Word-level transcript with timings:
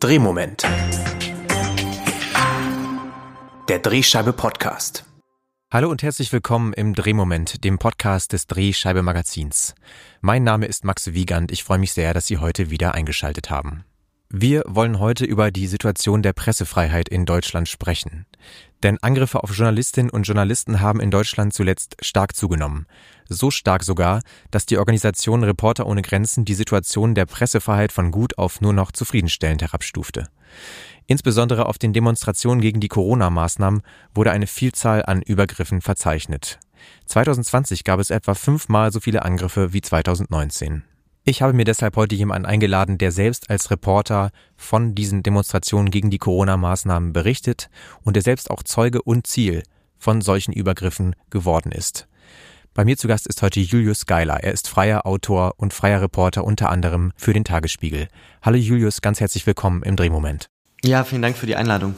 Drehmoment. 0.00 0.62
Der 3.68 3.80
Drehscheibe 3.80 4.32
Podcast. 4.32 5.04
Hallo 5.72 5.90
und 5.90 6.04
herzlich 6.04 6.32
willkommen 6.32 6.72
im 6.72 6.94
Drehmoment, 6.94 7.64
dem 7.64 7.80
Podcast 7.80 8.32
des 8.32 8.46
Drehscheibe 8.46 9.02
Magazins. 9.02 9.74
Mein 10.20 10.44
Name 10.44 10.66
ist 10.66 10.84
Max 10.84 11.14
Wiegand. 11.14 11.50
Ich 11.50 11.64
freue 11.64 11.78
mich 11.78 11.92
sehr, 11.94 12.14
dass 12.14 12.28
Sie 12.28 12.38
heute 12.38 12.70
wieder 12.70 12.94
eingeschaltet 12.94 13.50
haben. 13.50 13.84
Wir 14.30 14.62
wollen 14.66 15.00
heute 15.00 15.24
über 15.24 15.50
die 15.50 15.66
Situation 15.66 16.22
der 16.22 16.32
Pressefreiheit 16.32 17.08
in 17.08 17.26
Deutschland 17.26 17.68
sprechen. 17.68 18.26
Denn 18.82 18.98
Angriffe 19.02 19.42
auf 19.42 19.50
Journalistinnen 19.50 20.10
und 20.10 20.22
Journalisten 20.22 20.80
haben 20.80 21.00
in 21.00 21.10
Deutschland 21.10 21.52
zuletzt 21.52 21.96
stark 22.00 22.36
zugenommen. 22.36 22.86
So 23.28 23.50
stark 23.50 23.82
sogar, 23.82 24.22
dass 24.50 24.66
die 24.66 24.78
Organisation 24.78 25.42
Reporter 25.42 25.86
ohne 25.86 26.02
Grenzen 26.02 26.44
die 26.44 26.54
Situation 26.54 27.14
der 27.14 27.26
Pressefreiheit 27.26 27.92
von 27.92 28.10
gut 28.10 28.38
auf 28.38 28.60
nur 28.60 28.72
noch 28.72 28.92
zufriedenstellend 28.92 29.62
herabstufte. 29.62 30.28
Insbesondere 31.06 31.66
auf 31.66 31.78
den 31.78 31.92
Demonstrationen 31.92 32.60
gegen 32.60 32.80
die 32.80 32.88
Corona-Maßnahmen 32.88 33.82
wurde 34.14 34.30
eine 34.30 34.46
Vielzahl 34.46 35.04
an 35.04 35.22
Übergriffen 35.22 35.80
verzeichnet. 35.80 36.60
2020 37.06 37.82
gab 37.84 37.98
es 37.98 38.10
etwa 38.10 38.34
fünfmal 38.34 38.92
so 38.92 39.00
viele 39.00 39.24
Angriffe 39.24 39.72
wie 39.72 39.80
2019. 39.80 40.84
Ich 41.28 41.42
habe 41.42 41.52
mir 41.52 41.66
deshalb 41.66 41.96
heute 41.96 42.14
jemanden 42.14 42.46
eingeladen, 42.46 42.96
der 42.96 43.12
selbst 43.12 43.50
als 43.50 43.70
Reporter 43.70 44.30
von 44.56 44.94
diesen 44.94 45.22
Demonstrationen 45.22 45.90
gegen 45.90 46.08
die 46.08 46.16
Corona-Maßnahmen 46.16 47.12
berichtet 47.12 47.68
und 48.02 48.16
der 48.16 48.22
selbst 48.22 48.50
auch 48.50 48.62
Zeuge 48.62 49.02
und 49.02 49.26
Ziel 49.26 49.62
von 49.98 50.22
solchen 50.22 50.54
Übergriffen 50.54 51.14
geworden 51.28 51.70
ist. 51.70 52.08
Bei 52.72 52.86
mir 52.86 52.96
zu 52.96 53.08
Gast 53.08 53.26
ist 53.26 53.42
heute 53.42 53.60
Julius 53.60 54.06
Geiler. 54.06 54.42
Er 54.42 54.54
ist 54.54 54.70
freier 54.70 55.04
Autor 55.04 55.52
und 55.58 55.74
freier 55.74 56.00
Reporter 56.00 56.44
unter 56.44 56.70
anderem 56.70 57.12
für 57.14 57.34
den 57.34 57.44
Tagesspiegel. 57.44 58.08
Hallo 58.40 58.56
Julius, 58.56 59.02
ganz 59.02 59.20
herzlich 59.20 59.46
willkommen 59.46 59.82
im 59.82 59.96
Drehmoment. 59.96 60.48
Ja, 60.82 61.04
vielen 61.04 61.20
Dank 61.20 61.36
für 61.36 61.44
die 61.44 61.56
Einladung. 61.56 61.94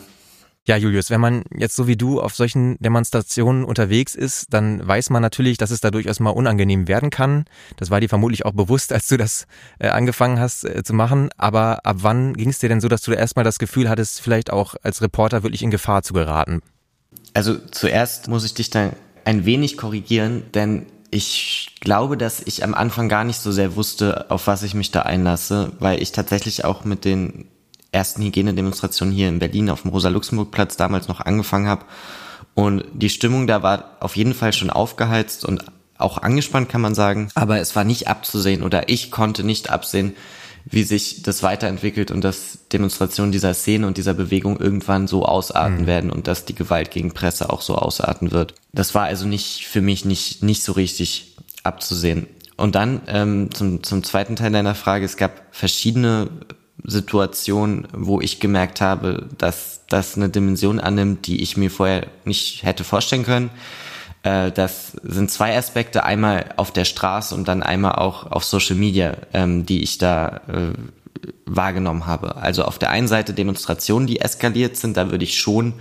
Ja, 0.66 0.76
Julius, 0.76 1.08
wenn 1.08 1.20
man 1.20 1.44
jetzt 1.56 1.74
so 1.74 1.86
wie 1.86 1.96
du 1.96 2.20
auf 2.20 2.34
solchen 2.34 2.76
Demonstrationen 2.80 3.64
unterwegs 3.64 4.14
ist, 4.14 4.52
dann 4.52 4.86
weiß 4.86 5.08
man 5.10 5.22
natürlich, 5.22 5.56
dass 5.56 5.70
es 5.70 5.80
da 5.80 5.90
durchaus 5.90 6.20
mal 6.20 6.30
unangenehm 6.30 6.86
werden 6.86 7.08
kann. 7.08 7.46
Das 7.78 7.90
war 7.90 8.00
dir 8.00 8.10
vermutlich 8.10 8.44
auch 8.44 8.52
bewusst, 8.52 8.92
als 8.92 9.08
du 9.08 9.16
das 9.16 9.46
äh, 9.78 9.88
angefangen 9.88 10.38
hast 10.38 10.64
äh, 10.64 10.82
zu 10.84 10.92
machen. 10.92 11.30
Aber 11.38 11.86
ab 11.86 11.96
wann 12.00 12.34
ging 12.34 12.50
es 12.50 12.58
dir 12.58 12.68
denn 12.68 12.82
so, 12.82 12.88
dass 12.88 13.02
du 13.02 13.12
erstmal 13.12 13.44
das 13.44 13.58
Gefühl 13.58 13.88
hattest, 13.88 14.20
vielleicht 14.20 14.52
auch 14.52 14.74
als 14.82 15.00
Reporter 15.00 15.42
wirklich 15.42 15.62
in 15.62 15.70
Gefahr 15.70 16.02
zu 16.02 16.12
geraten? 16.12 16.60
Also 17.32 17.56
zuerst 17.70 18.28
muss 18.28 18.44
ich 18.44 18.52
dich 18.52 18.68
da 18.68 18.92
ein 19.24 19.46
wenig 19.46 19.78
korrigieren, 19.78 20.42
denn 20.54 20.86
ich 21.10 21.76
glaube, 21.80 22.16
dass 22.16 22.40
ich 22.40 22.62
am 22.62 22.74
Anfang 22.74 23.08
gar 23.08 23.24
nicht 23.24 23.40
so 23.40 23.50
sehr 23.50 23.76
wusste, 23.76 24.30
auf 24.30 24.46
was 24.46 24.62
ich 24.62 24.74
mich 24.74 24.90
da 24.90 25.02
einlasse, 25.02 25.72
weil 25.80 26.00
ich 26.02 26.12
tatsächlich 26.12 26.64
auch 26.64 26.84
mit 26.84 27.04
den 27.04 27.48
ersten 27.92 28.22
Hygienedemonstration 28.22 29.10
hier 29.10 29.28
in 29.28 29.38
Berlin 29.38 29.70
auf 29.70 29.82
dem 29.82 29.90
Rosa-Luxemburg-Platz 29.90 30.76
damals 30.76 31.08
noch 31.08 31.20
angefangen 31.20 31.66
habe. 31.66 31.84
Und 32.54 32.84
die 32.92 33.10
Stimmung 33.10 33.46
da 33.46 33.62
war 33.62 33.96
auf 34.00 34.16
jeden 34.16 34.34
Fall 34.34 34.52
schon 34.52 34.70
aufgeheizt 34.70 35.44
und 35.44 35.64
auch 35.98 36.18
angespannt, 36.18 36.68
kann 36.68 36.80
man 36.80 36.94
sagen. 36.94 37.28
Aber 37.34 37.60
es 37.60 37.76
war 37.76 37.84
nicht 37.84 38.08
abzusehen 38.08 38.62
oder 38.62 38.88
ich 38.88 39.10
konnte 39.10 39.44
nicht 39.44 39.70
absehen, 39.70 40.14
wie 40.64 40.82
sich 40.82 41.22
das 41.22 41.42
weiterentwickelt 41.42 42.10
und 42.10 42.22
dass 42.22 42.68
Demonstrationen 42.72 43.32
dieser 43.32 43.54
Szene 43.54 43.86
und 43.86 43.96
dieser 43.96 44.14
Bewegung 44.14 44.58
irgendwann 44.58 45.06
so 45.06 45.24
ausarten 45.24 45.82
mhm. 45.82 45.86
werden 45.86 46.10
und 46.10 46.26
dass 46.26 46.44
die 46.44 46.54
Gewalt 46.54 46.90
gegen 46.90 47.12
Presse 47.12 47.50
auch 47.50 47.62
so 47.62 47.76
ausarten 47.76 48.30
wird. 48.30 48.54
Das 48.72 48.94
war 48.94 49.04
also 49.04 49.26
nicht 49.26 49.66
für 49.66 49.80
mich 49.80 50.04
nicht, 50.04 50.42
nicht 50.42 50.62
so 50.62 50.72
richtig 50.72 51.36
abzusehen. 51.62 52.26
Und 52.56 52.74
dann 52.74 53.00
ähm, 53.06 53.48
zum, 53.52 53.82
zum 53.82 54.04
zweiten 54.04 54.36
Teil 54.36 54.52
deiner 54.52 54.74
Frage, 54.74 55.06
es 55.06 55.16
gab 55.16 55.46
verschiedene 55.50 56.28
Situation, 56.84 57.88
wo 57.92 58.20
ich 58.20 58.40
gemerkt 58.40 58.80
habe, 58.80 59.28
dass 59.38 59.82
das 59.88 60.16
eine 60.16 60.28
Dimension 60.28 60.80
annimmt, 60.80 61.26
die 61.26 61.42
ich 61.42 61.56
mir 61.56 61.70
vorher 61.70 62.06
nicht 62.24 62.62
hätte 62.62 62.84
vorstellen 62.84 63.24
können. 63.24 63.50
Äh, 64.22 64.52
das 64.52 64.92
sind 65.02 65.30
zwei 65.30 65.56
Aspekte, 65.56 66.04
einmal 66.04 66.46
auf 66.56 66.72
der 66.72 66.84
Straße 66.84 67.34
und 67.34 67.48
dann 67.48 67.62
einmal 67.62 67.92
auch 67.92 68.30
auf 68.30 68.44
Social 68.44 68.76
Media, 68.76 69.16
ähm, 69.32 69.66
die 69.66 69.82
ich 69.82 69.98
da 69.98 70.40
äh, 70.48 70.72
wahrgenommen 71.46 72.06
habe. 72.06 72.36
Also 72.36 72.64
auf 72.64 72.78
der 72.78 72.90
einen 72.90 73.08
Seite 73.08 73.34
Demonstrationen, 73.34 74.06
die 74.06 74.20
eskaliert 74.20 74.76
sind, 74.76 74.96
da 74.96 75.10
würde 75.10 75.24
ich 75.24 75.38
schon 75.38 75.74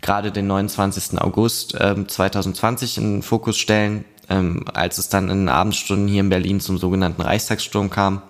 gerade 0.00 0.32
den 0.32 0.48
29. 0.48 1.20
August 1.20 1.72
2020 1.72 2.96
ähm, 2.98 3.04
in 3.04 3.12
den 3.14 3.22
Fokus 3.22 3.56
stellen, 3.56 4.04
ähm, 4.28 4.64
als 4.72 4.98
es 4.98 5.08
dann 5.08 5.30
in 5.30 5.42
den 5.42 5.48
Abendstunden 5.48 6.08
hier 6.08 6.20
in 6.20 6.28
Berlin 6.28 6.60
zum 6.60 6.76
sogenannten 6.78 7.22
Reichstagssturm 7.22 7.88
kam. 7.88 8.22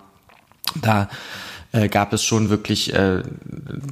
Da 0.81 1.09
äh, 1.73 1.89
gab 1.89 2.13
es 2.13 2.23
schon 2.23 2.49
wirklich 2.49 2.93
äh, 2.93 3.23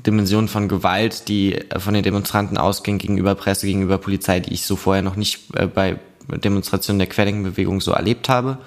Dimensionen 0.05 0.47
von 0.47 0.69
Gewalt, 0.69 1.27
die 1.27 1.55
äh, 1.55 1.79
von 1.79 1.93
den 1.93 2.03
Demonstranten 2.03 2.57
ausgingen 2.57 2.99
gegenüber 2.99 3.35
Presse, 3.35 3.65
gegenüber 3.65 3.97
Polizei, 3.97 4.39
die 4.39 4.53
ich 4.53 4.65
so 4.65 4.75
vorher 4.75 5.03
noch 5.03 5.15
nicht 5.15 5.55
äh, 5.55 5.65
bei 5.65 5.99
Demonstrationen 6.29 6.99
der 6.99 7.09
Querdenkenbewegung 7.09 7.81
so 7.81 7.91
erlebt 7.91 8.29
habe. 8.29 8.59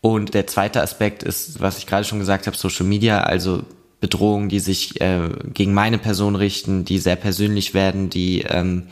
Und 0.00 0.34
der 0.34 0.46
zweite 0.46 0.82
Aspekt 0.82 1.22
ist, 1.22 1.60
was 1.60 1.78
ich 1.78 1.86
gerade 1.86 2.04
schon 2.04 2.18
gesagt 2.18 2.46
habe, 2.46 2.56
Social 2.56 2.84
Media, 2.84 3.20
also 3.20 3.62
Bedrohungen, 4.00 4.48
die 4.48 4.60
sich 4.60 5.00
äh, 5.00 5.30
gegen 5.54 5.72
meine 5.72 5.98
Person 5.98 6.36
richten, 6.36 6.84
die 6.84 6.98
sehr 6.98 7.16
persönlich 7.16 7.74
werden, 7.74 8.10
die 8.10 8.42
ähm, 8.42 8.88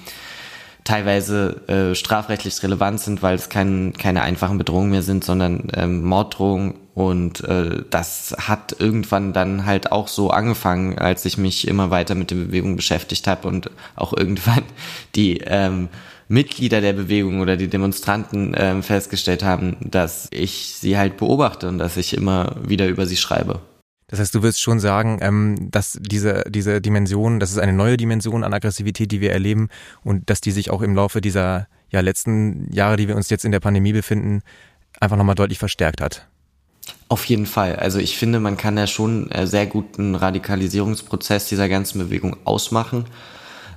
teilweise 0.84 1.66
äh, 1.66 1.94
strafrechtlich 1.94 2.62
relevant 2.62 3.00
sind, 3.00 3.22
weil 3.22 3.34
es 3.34 3.48
kein, 3.48 3.94
keine 3.94 4.22
einfachen 4.22 4.58
Bedrohungen 4.58 4.90
mehr 4.90 5.02
sind, 5.02 5.24
sondern 5.24 5.68
ähm, 5.74 6.04
Morddrohungen. 6.04 6.74
Und 6.94 7.42
äh, 7.44 7.82
das 7.90 8.36
hat 8.38 8.76
irgendwann 8.78 9.32
dann 9.32 9.66
halt 9.66 9.90
auch 9.90 10.06
so 10.06 10.30
angefangen, 10.30 10.96
als 10.98 11.24
ich 11.24 11.38
mich 11.38 11.66
immer 11.66 11.90
weiter 11.90 12.14
mit 12.14 12.30
der 12.30 12.36
Bewegung 12.36 12.76
beschäftigt 12.76 13.26
habe 13.26 13.48
und 13.48 13.70
auch 13.96 14.12
irgendwann 14.12 14.62
die 15.16 15.38
ähm, 15.38 15.88
Mitglieder 16.28 16.80
der 16.80 16.92
Bewegung 16.92 17.40
oder 17.40 17.56
die 17.56 17.68
Demonstranten 17.68 18.54
ähm, 18.56 18.82
festgestellt 18.82 19.42
haben, 19.42 19.76
dass 19.80 20.28
ich 20.30 20.74
sie 20.74 20.96
halt 20.96 21.16
beobachte 21.16 21.68
und 21.68 21.78
dass 21.78 21.96
ich 21.96 22.14
immer 22.14 22.56
wieder 22.62 22.86
über 22.86 23.06
sie 23.06 23.16
schreibe. 23.16 23.60
Das 24.09 24.20
heißt, 24.20 24.34
du 24.34 24.42
wirst 24.42 24.60
schon 24.60 24.81
sagen, 24.81 25.19
ähm, 25.22 25.70
dass 25.70 25.98
diese, 26.00 26.44
diese 26.48 26.81
Dimension, 26.81 27.41
das 27.41 27.50
ist 27.50 27.59
eine 27.59 27.72
neue 27.72 27.97
Dimension 27.97 28.44
an 28.44 28.53
Aggressivität, 28.53 29.10
die 29.10 29.20
wir 29.20 29.32
erleben 29.32 29.69
und 30.03 30.28
dass 30.31 30.41
die 30.41 30.50
sich 30.50 30.70
auch 30.70 30.82
im 30.82 30.94
Laufe 30.94 31.20
dieser 31.20 31.69
ja, 31.91 32.00
letzten 32.00 32.72
Jahre, 32.72 32.97
die 32.97 33.09
wir 33.09 33.16
uns 33.16 33.31
jetzt 33.31 33.44
in 33.44 33.53
der 33.53 33.60
Pandemie 33.60 33.93
befinden, 33.93 34.43
einfach 35.00 35.16
nochmal 35.16 35.34
deutlich 35.34 35.59
verstärkt 35.59 36.00
hat. 36.00 36.26
Auf 37.09 37.25
jeden 37.26 37.47
Fall. 37.47 37.76
Also 37.76 37.98
ich 37.98 38.19
finde, 38.19 38.41
man 38.41 38.56
kann 38.56 38.76
ja 38.76 38.87
schon 38.87 39.31
äh, 39.31 39.47
sehr 39.47 39.66
gut 39.66 39.98
einen 39.98 40.14
Radikalisierungsprozess 40.14 41.48
dieser 41.48 41.69
ganzen 41.69 41.98
Bewegung 41.98 42.37
ausmachen. 42.44 43.06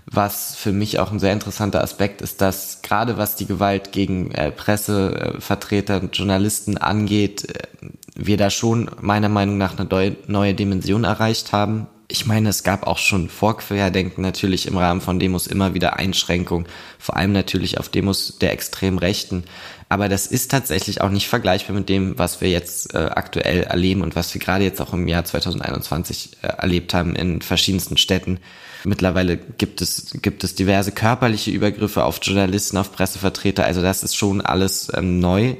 Was 0.10 0.56
für 0.56 0.72
mich 0.72 1.00
auch 1.00 1.12
ein 1.12 1.20
sehr 1.20 1.34
interessanter 1.34 1.84
Aspekt 1.84 2.22
ist, 2.22 2.40
dass 2.40 2.82
gerade 2.82 3.18
was 3.18 3.36
die 3.36 3.46
Gewalt 3.46 3.92
gegen 3.92 4.32
äh, 4.32 4.52
Pressevertreter 4.52 6.00
und 6.00 6.16
Journalisten 6.16 6.78
angeht, 6.78 7.50
äh, 7.50 7.90
wir 8.16 8.38
da 8.38 8.50
schon 8.50 8.90
meiner 9.02 9.28
Meinung 9.28 9.58
nach 9.58 9.78
eine 9.78 10.16
neue 10.28 10.54
Dimension 10.54 11.04
erreicht 11.04 11.52
haben. 11.52 11.88
Ich 12.08 12.26
meine, 12.26 12.48
es 12.48 12.64
gab 12.64 12.88
auch 12.88 13.00
schon 13.00 13.28
vor 13.28 13.58
Querdenken 13.58 14.22
natürlich 14.22 14.66
im 14.68 14.78
Rahmen 14.78 15.02
von 15.02 15.20
Demos 15.20 15.46
immer 15.46 15.74
wieder 15.74 15.98
Einschränkungen, 15.98 16.68
vor 16.98 17.18
allem 17.18 17.34
natürlich 17.34 17.78
auf 17.78 17.90
Demos 17.90 18.38
der 18.40 18.54
extremen 18.54 19.00
Rechten. 19.00 19.44
Aber 19.90 20.08
das 20.08 20.28
ist 20.28 20.52
tatsächlich 20.52 21.02
auch 21.02 21.10
nicht 21.10 21.28
vergleichbar 21.28 21.76
mit 21.76 21.90
dem, 21.90 22.18
was 22.18 22.40
wir 22.40 22.50
jetzt 22.50 22.94
äh, 22.94 22.98
aktuell 22.98 23.64
erleben 23.64 24.04
und 24.04 24.16
was 24.16 24.34
wir 24.34 24.40
gerade 24.40 24.64
jetzt 24.64 24.82
auch 24.82 24.94
im 24.94 25.10
Jahr 25.10 25.26
2021 25.26 26.38
äh, 26.42 26.48
erlebt 26.48 26.94
haben 26.94 27.14
in 27.14 27.42
verschiedensten 27.42 27.98
Städten. 27.98 28.40
Mittlerweile 28.88 29.36
gibt 29.38 29.82
es, 29.82 30.18
gibt 30.22 30.44
es 30.46 30.56
diverse 30.56 30.94
körperliche 30.94 31.52
Übergriffe 31.52 32.06
auf 32.06 32.20
Journalisten, 32.22 32.78
auf 32.78 32.94
Pressevertreter. 32.94 33.66
Also 33.66 33.82
das 33.82 34.02
ist 34.02 34.16
schon 34.16 34.40
alles 34.40 34.90
ähm, 34.96 35.20
neu 35.20 35.56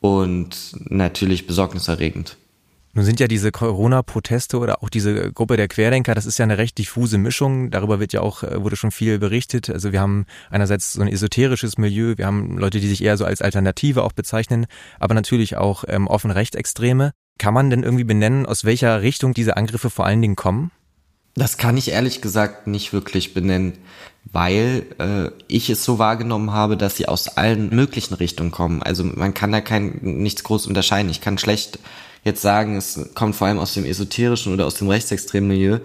und 0.00 0.72
natürlich 0.88 1.46
besorgniserregend. 1.46 2.38
Nun 2.92 3.04
sind 3.04 3.20
ja 3.20 3.28
diese 3.28 3.52
Corona-Proteste 3.52 4.58
oder 4.58 4.82
auch 4.82 4.88
diese 4.88 5.30
Gruppe 5.30 5.56
der 5.56 5.68
Querdenker, 5.68 6.14
das 6.14 6.26
ist 6.26 6.38
ja 6.38 6.42
eine 6.42 6.58
recht 6.58 6.76
diffuse 6.78 7.18
Mischung. 7.18 7.70
Darüber 7.70 8.00
wird 8.00 8.14
ja 8.14 8.22
auch, 8.22 8.42
äh, 8.42 8.62
wurde 8.62 8.76
schon 8.76 8.90
viel 8.90 9.18
berichtet. 9.18 9.68
Also 9.68 9.92
wir 9.92 10.00
haben 10.00 10.24
einerseits 10.50 10.94
so 10.94 11.02
ein 11.02 11.08
esoterisches 11.08 11.76
Milieu, 11.76 12.14
wir 12.16 12.26
haben 12.26 12.56
Leute, 12.56 12.80
die 12.80 12.88
sich 12.88 13.04
eher 13.04 13.18
so 13.18 13.26
als 13.26 13.42
Alternative 13.42 14.02
auch 14.02 14.12
bezeichnen, 14.12 14.66
aber 14.98 15.14
natürlich 15.14 15.56
auch 15.58 15.84
ähm, 15.86 16.06
offen 16.08 16.30
Rechtsextreme. 16.30 17.12
Kann 17.38 17.54
man 17.54 17.68
denn 17.68 17.82
irgendwie 17.82 18.04
benennen, 18.04 18.46
aus 18.46 18.64
welcher 18.64 19.02
Richtung 19.02 19.34
diese 19.34 19.56
Angriffe 19.56 19.90
vor 19.90 20.06
allen 20.06 20.22
Dingen 20.22 20.36
kommen? 20.36 20.72
Das 21.34 21.56
kann 21.56 21.76
ich 21.76 21.90
ehrlich 21.90 22.20
gesagt 22.20 22.66
nicht 22.66 22.92
wirklich 22.92 23.34
benennen, 23.34 23.78
weil 24.32 24.86
äh, 24.98 25.30
ich 25.48 25.70
es 25.70 25.84
so 25.84 25.98
wahrgenommen 25.98 26.52
habe, 26.52 26.76
dass 26.76 26.96
sie 26.96 27.06
aus 27.06 27.28
allen 27.36 27.74
möglichen 27.74 28.14
Richtungen 28.14 28.50
kommen. 28.50 28.82
Also 28.82 29.04
man 29.04 29.34
kann 29.34 29.52
da 29.52 29.60
kein 29.60 29.98
nichts 30.02 30.44
groß 30.44 30.66
unterscheiden. 30.66 31.10
Ich 31.10 31.20
kann 31.20 31.38
schlecht 31.38 31.78
jetzt 32.24 32.42
sagen, 32.42 32.76
es 32.76 33.10
kommt 33.14 33.36
vor 33.36 33.46
allem 33.46 33.58
aus 33.58 33.74
dem 33.74 33.84
esoterischen 33.84 34.52
oder 34.52 34.66
aus 34.66 34.74
dem 34.74 34.88
rechtsextremen 34.88 35.48
Milieu. 35.48 35.78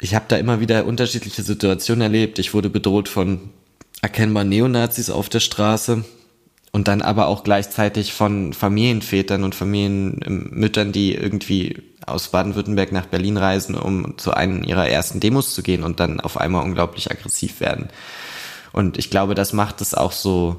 Ich 0.00 0.14
habe 0.14 0.24
da 0.28 0.36
immer 0.36 0.60
wieder 0.60 0.86
unterschiedliche 0.86 1.42
Situationen 1.42 2.02
erlebt. 2.02 2.38
Ich 2.38 2.54
wurde 2.54 2.70
bedroht 2.70 3.08
von 3.08 3.50
erkennbar 4.00 4.44
Neonazis 4.44 5.10
auf 5.10 5.28
der 5.28 5.40
Straße. 5.40 6.04
Und 6.72 6.88
dann 6.88 7.02
aber 7.02 7.26
auch 7.26 7.44
gleichzeitig 7.44 8.14
von 8.14 8.54
Familienvätern 8.54 9.44
und 9.44 9.54
Familienmüttern, 9.54 10.90
die 10.90 11.14
irgendwie 11.14 11.82
aus 12.06 12.28
Baden-Württemberg 12.28 12.92
nach 12.92 13.06
Berlin 13.06 13.36
reisen, 13.36 13.74
um 13.74 14.16
zu 14.18 14.32
einem 14.32 14.64
ihrer 14.64 14.88
ersten 14.88 15.20
Demos 15.20 15.54
zu 15.54 15.62
gehen 15.62 15.84
und 15.84 16.00
dann 16.00 16.18
auf 16.18 16.38
einmal 16.38 16.64
unglaublich 16.64 17.10
aggressiv 17.10 17.60
werden. 17.60 17.88
Und 18.72 18.98
ich 18.98 19.10
glaube, 19.10 19.34
das 19.34 19.52
macht 19.52 19.82
es 19.82 19.94
auch 19.94 20.12
so, 20.12 20.56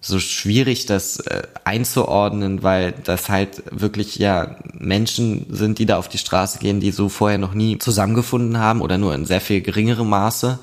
so 0.00 0.18
schwierig, 0.18 0.86
das 0.86 1.20
äh, 1.20 1.44
einzuordnen, 1.62 2.64
weil 2.64 2.92
das 2.92 3.28
halt 3.28 3.62
wirklich 3.70 4.16
ja 4.16 4.56
Menschen 4.76 5.46
sind, 5.48 5.78
die 5.78 5.86
da 5.86 5.96
auf 5.96 6.08
die 6.08 6.18
Straße 6.18 6.58
gehen, 6.58 6.80
die 6.80 6.90
so 6.90 7.08
vorher 7.08 7.38
noch 7.38 7.54
nie 7.54 7.78
zusammengefunden 7.78 8.58
haben 8.58 8.82
oder 8.82 8.98
nur 8.98 9.14
in 9.14 9.24
sehr 9.24 9.40
viel 9.40 9.62
geringerem 9.62 10.08
Maße 10.08 10.58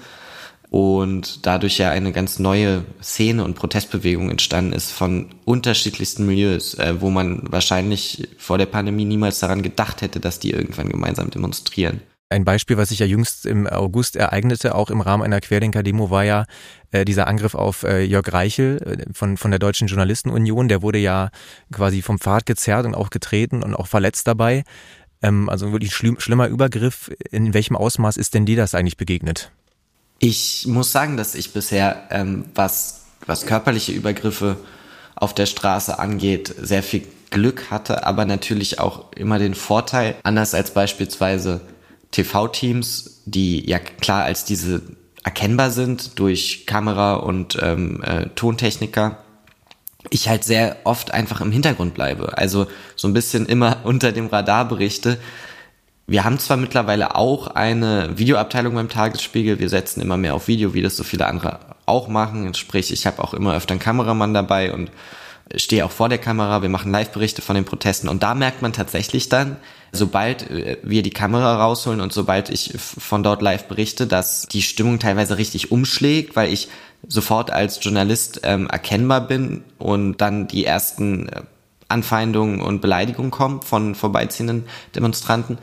und 0.71 1.45
dadurch 1.45 1.79
ja 1.79 1.89
eine 1.89 2.13
ganz 2.13 2.39
neue 2.39 2.85
Szene 3.03 3.44
und 3.44 3.56
Protestbewegung 3.56 4.31
entstanden 4.31 4.71
ist 4.71 4.91
von 4.91 5.27
unterschiedlichsten 5.44 6.25
Milieus, 6.25 6.75
äh, 6.75 7.01
wo 7.01 7.09
man 7.09 7.44
wahrscheinlich 7.51 8.29
vor 8.38 8.57
der 8.57 8.68
Pandemie 8.68 9.03
niemals 9.03 9.39
daran 9.39 9.63
gedacht 9.63 10.01
hätte, 10.01 10.21
dass 10.21 10.39
die 10.39 10.51
irgendwann 10.51 10.88
gemeinsam 10.88 11.29
demonstrieren. 11.29 12.00
Ein 12.29 12.45
Beispiel, 12.45 12.77
was 12.77 12.88
sich 12.88 13.00
ja 13.00 13.06
jüngst 13.06 13.45
im 13.45 13.68
August 13.68 14.15
ereignete, 14.15 14.73
auch 14.73 14.89
im 14.89 15.01
Rahmen 15.01 15.23
einer 15.23 15.41
Querdenker-Demo, 15.41 16.09
war 16.09 16.23
ja 16.23 16.45
äh, 16.91 17.03
dieser 17.03 17.27
Angriff 17.27 17.53
auf 17.53 17.83
äh, 17.83 18.03
Jörg 18.03 18.31
Reichel 18.31 18.77
äh, 18.77 19.13
von, 19.13 19.35
von 19.35 19.51
der 19.51 19.59
Deutschen 19.59 19.89
Journalistenunion. 19.89 20.69
Der 20.69 20.81
wurde 20.81 21.00
ja 21.00 21.31
quasi 21.74 22.01
vom 22.01 22.17
Pfad 22.17 22.45
gezerrt 22.45 22.85
und 22.85 22.95
auch 22.95 23.09
getreten 23.09 23.62
und 23.62 23.75
auch 23.75 23.88
verletzt 23.88 24.25
dabei. 24.25 24.63
Ähm, 25.21 25.50
also 25.50 25.74
wirklich 25.74 25.94
schlimm, 25.94 26.21
schlimmer 26.21 26.47
Übergriff. 26.47 27.12
In 27.29 27.53
welchem 27.53 27.75
Ausmaß 27.75 28.15
ist 28.15 28.35
denn 28.35 28.45
dir 28.45 28.56
das 28.56 28.74
eigentlich 28.74 28.95
begegnet? 28.95 29.51
Ich 30.23 30.68
muss 30.68 30.91
sagen, 30.91 31.18
dass 31.18 31.33
ich 31.33 31.51
bisher, 31.51 32.03
ähm, 32.12 32.45
was, 32.53 33.06
was 33.25 33.47
körperliche 33.47 33.91
Übergriffe 33.91 34.56
auf 35.15 35.33
der 35.33 35.47
Straße 35.47 35.97
angeht, 35.97 36.53
sehr 36.62 36.83
viel 36.83 37.07
Glück 37.31 37.71
hatte, 37.71 38.06
aber 38.06 38.25
natürlich 38.25 38.79
auch 38.79 39.12
immer 39.13 39.39
den 39.39 39.56
Vorteil, 39.56 40.15
anders 40.21 40.53
als 40.53 40.71
beispielsweise 40.71 41.62
TV-Teams, 42.12 43.21
die 43.25 43.68
ja 43.68 43.79
klar 43.79 44.23
als 44.23 44.45
diese 44.45 44.83
erkennbar 45.23 45.71
sind 45.71 46.19
durch 46.19 46.67
Kamera 46.67 47.15
und 47.15 47.57
ähm, 47.59 48.03
äh, 48.03 48.27
Tontechniker, 48.35 49.17
ich 50.12 50.29
halt 50.29 50.44
sehr 50.44 50.77
oft 50.83 51.15
einfach 51.15 51.41
im 51.41 51.51
Hintergrund 51.51 51.95
bleibe. 51.95 52.38
Also 52.38 52.67
so 52.95 53.07
ein 53.07 53.13
bisschen 53.13 53.47
immer 53.47 53.77
unter 53.85 54.12
dem 54.12 54.27
Radar 54.27 54.67
berichte, 54.67 55.17
wir 56.12 56.25
haben 56.25 56.40
zwar 56.40 56.58
mittlerweile 56.58 57.16
auch 57.16 57.48
eine 57.48 58.18
Videoabteilung 58.18 58.75
beim 58.75 58.90
Tagesspiegel, 58.90 59.60
wir 59.60 59.69
setzen 59.69 60.02
immer 60.02 60.18
mehr 60.18 60.34
auf 60.34 60.50
Video, 60.50 60.74
wie 60.74 60.81
das 60.81 60.98
so 60.98 61.06
viele 61.06 61.25
andere 61.25 61.60
auch 61.86 62.10
machen. 62.10 62.54
Sprich, 62.54 62.92
ich 62.92 63.08
habe 63.08 63.24
auch 63.24 63.34
immer 63.34 63.56
öfter 63.56 63.72
einen 63.72 63.80
Kameramann 63.80 64.34
dabei 64.34 64.74
und 64.74 64.92
stehe 65.56 65.86
auch 65.86 65.92
vor 65.92 66.10
der 66.10 66.18
Kamera, 66.18 66.62
wir 66.62 66.68
machen 66.68 66.92
Live-Berichte 66.92 67.42
von 67.42 67.56
den 67.56 67.63
Protesten 67.63 68.10
und 68.10 68.24
da 68.24 68.36
merkt 68.36 68.62
man 68.62 68.74
tatsächlich 68.74 69.30
dann, 69.30 69.56
sobald 69.94 70.50
äh, 70.50 70.80
wir 70.84 71.02
die 71.02 71.12
Kamera 71.12 71.63
rausholen 71.63 72.02
und 72.02 72.12
sobald 72.12 72.50
ich 72.50 72.74
von 72.78 73.24
dort 73.24 73.42
live 73.42 73.69
berichte, 73.69 74.06
dass 74.06 74.48
die 74.48 74.62
Stimmung 74.62 75.00
teilweise 75.00 75.38
richtig 75.38 75.72
umschlägt, 75.72 76.36
weil 76.36 76.52
ich 76.52 76.68
sofort 77.08 77.52
als 77.52 77.81
Journalist 77.81 78.42
ähm, 78.44 78.68
erkennbar 78.68 79.22
bin 79.22 79.63
und 79.78 80.18
dann 80.18 80.50
die 80.50 80.66
ersten 80.66 81.30
äh, 81.30 81.42
Anfeindungen 81.92 82.62
und 82.62 82.81
Beleidigungen 82.81 83.31
kommen 83.31 83.62
von 83.62 83.96
vorbeiziehenden 83.96 84.66
Demonstranten. 84.96 85.58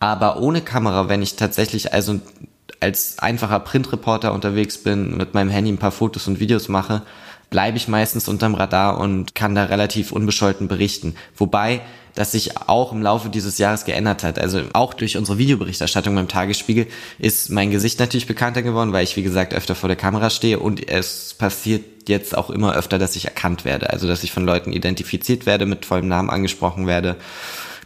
Aber 0.00 0.40
ohne 0.40 0.60
Kamera, 0.60 1.08
wenn 1.08 1.22
ich 1.22 1.36
tatsächlich 1.36 1.92
also 1.92 2.20
als 2.80 3.18
einfacher 3.18 3.60
Printreporter 3.60 4.32
unterwegs 4.32 4.78
bin, 4.78 5.16
mit 5.16 5.34
meinem 5.34 5.50
Handy 5.50 5.72
ein 5.72 5.78
paar 5.78 5.90
Fotos 5.90 6.28
und 6.28 6.38
Videos 6.38 6.68
mache, 6.68 7.02
bleibe 7.50 7.76
ich 7.76 7.88
meistens 7.88 8.28
unterm 8.28 8.54
Radar 8.54 8.98
und 8.98 9.34
kann 9.34 9.54
da 9.54 9.64
relativ 9.64 10.12
unbescholten 10.12 10.68
berichten. 10.68 11.14
Wobei 11.36 11.80
das 12.14 12.32
sich 12.32 12.56
auch 12.68 12.92
im 12.92 13.00
Laufe 13.00 13.28
dieses 13.28 13.58
Jahres 13.58 13.84
geändert 13.84 14.24
hat. 14.24 14.40
Also 14.40 14.62
auch 14.72 14.92
durch 14.92 15.16
unsere 15.16 15.38
Videoberichterstattung 15.38 16.16
beim 16.16 16.26
Tagesspiegel 16.26 16.88
ist 17.20 17.48
mein 17.48 17.70
Gesicht 17.70 18.00
natürlich 18.00 18.26
bekannter 18.26 18.62
geworden, 18.62 18.92
weil 18.92 19.04
ich, 19.04 19.16
wie 19.16 19.22
gesagt, 19.22 19.54
öfter 19.54 19.76
vor 19.76 19.88
der 19.88 19.96
Kamera 19.96 20.28
stehe 20.28 20.58
und 20.58 20.88
es 20.88 21.34
passiert 21.34 22.08
jetzt 22.08 22.36
auch 22.36 22.50
immer 22.50 22.74
öfter, 22.74 22.98
dass 22.98 23.14
ich 23.14 23.26
erkannt 23.26 23.64
werde. 23.64 23.90
Also, 23.90 24.08
dass 24.08 24.24
ich 24.24 24.32
von 24.32 24.44
Leuten 24.44 24.72
identifiziert 24.72 25.46
werde, 25.46 25.64
mit 25.64 25.86
vollem 25.86 26.08
Namen 26.08 26.28
angesprochen 26.28 26.88
werde 26.88 27.16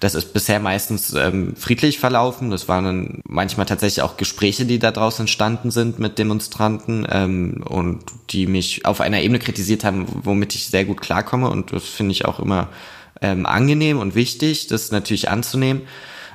das 0.02 0.16
ist 0.16 0.32
bisher 0.32 0.58
meistens 0.58 1.14
ähm, 1.14 1.54
friedlich 1.54 2.00
verlaufen. 2.00 2.50
Das 2.50 2.66
waren 2.66 2.84
dann 2.84 3.22
manchmal 3.24 3.66
tatsächlich 3.66 4.02
auch 4.02 4.16
Gespräche, 4.16 4.66
die 4.66 4.80
da 4.80 4.90
draußen 4.90 5.22
entstanden 5.22 5.70
sind 5.70 6.00
mit 6.00 6.18
Demonstranten 6.18 7.06
ähm, 7.08 7.62
und 7.64 8.02
die 8.30 8.48
mich 8.48 8.84
auf 8.84 9.00
einer 9.00 9.20
Ebene 9.22 9.38
kritisiert 9.38 9.84
haben, 9.84 10.06
womit 10.24 10.56
ich 10.56 10.66
sehr 10.66 10.84
gut 10.84 11.00
klarkomme. 11.00 11.48
Und 11.48 11.72
das 11.72 11.84
finde 11.84 12.10
ich 12.10 12.24
auch 12.24 12.40
immer 12.40 12.68
ähm, 13.20 13.46
angenehm 13.46 14.00
und 14.00 14.16
wichtig, 14.16 14.66
das 14.66 14.90
natürlich 14.90 15.30
anzunehmen. 15.30 15.82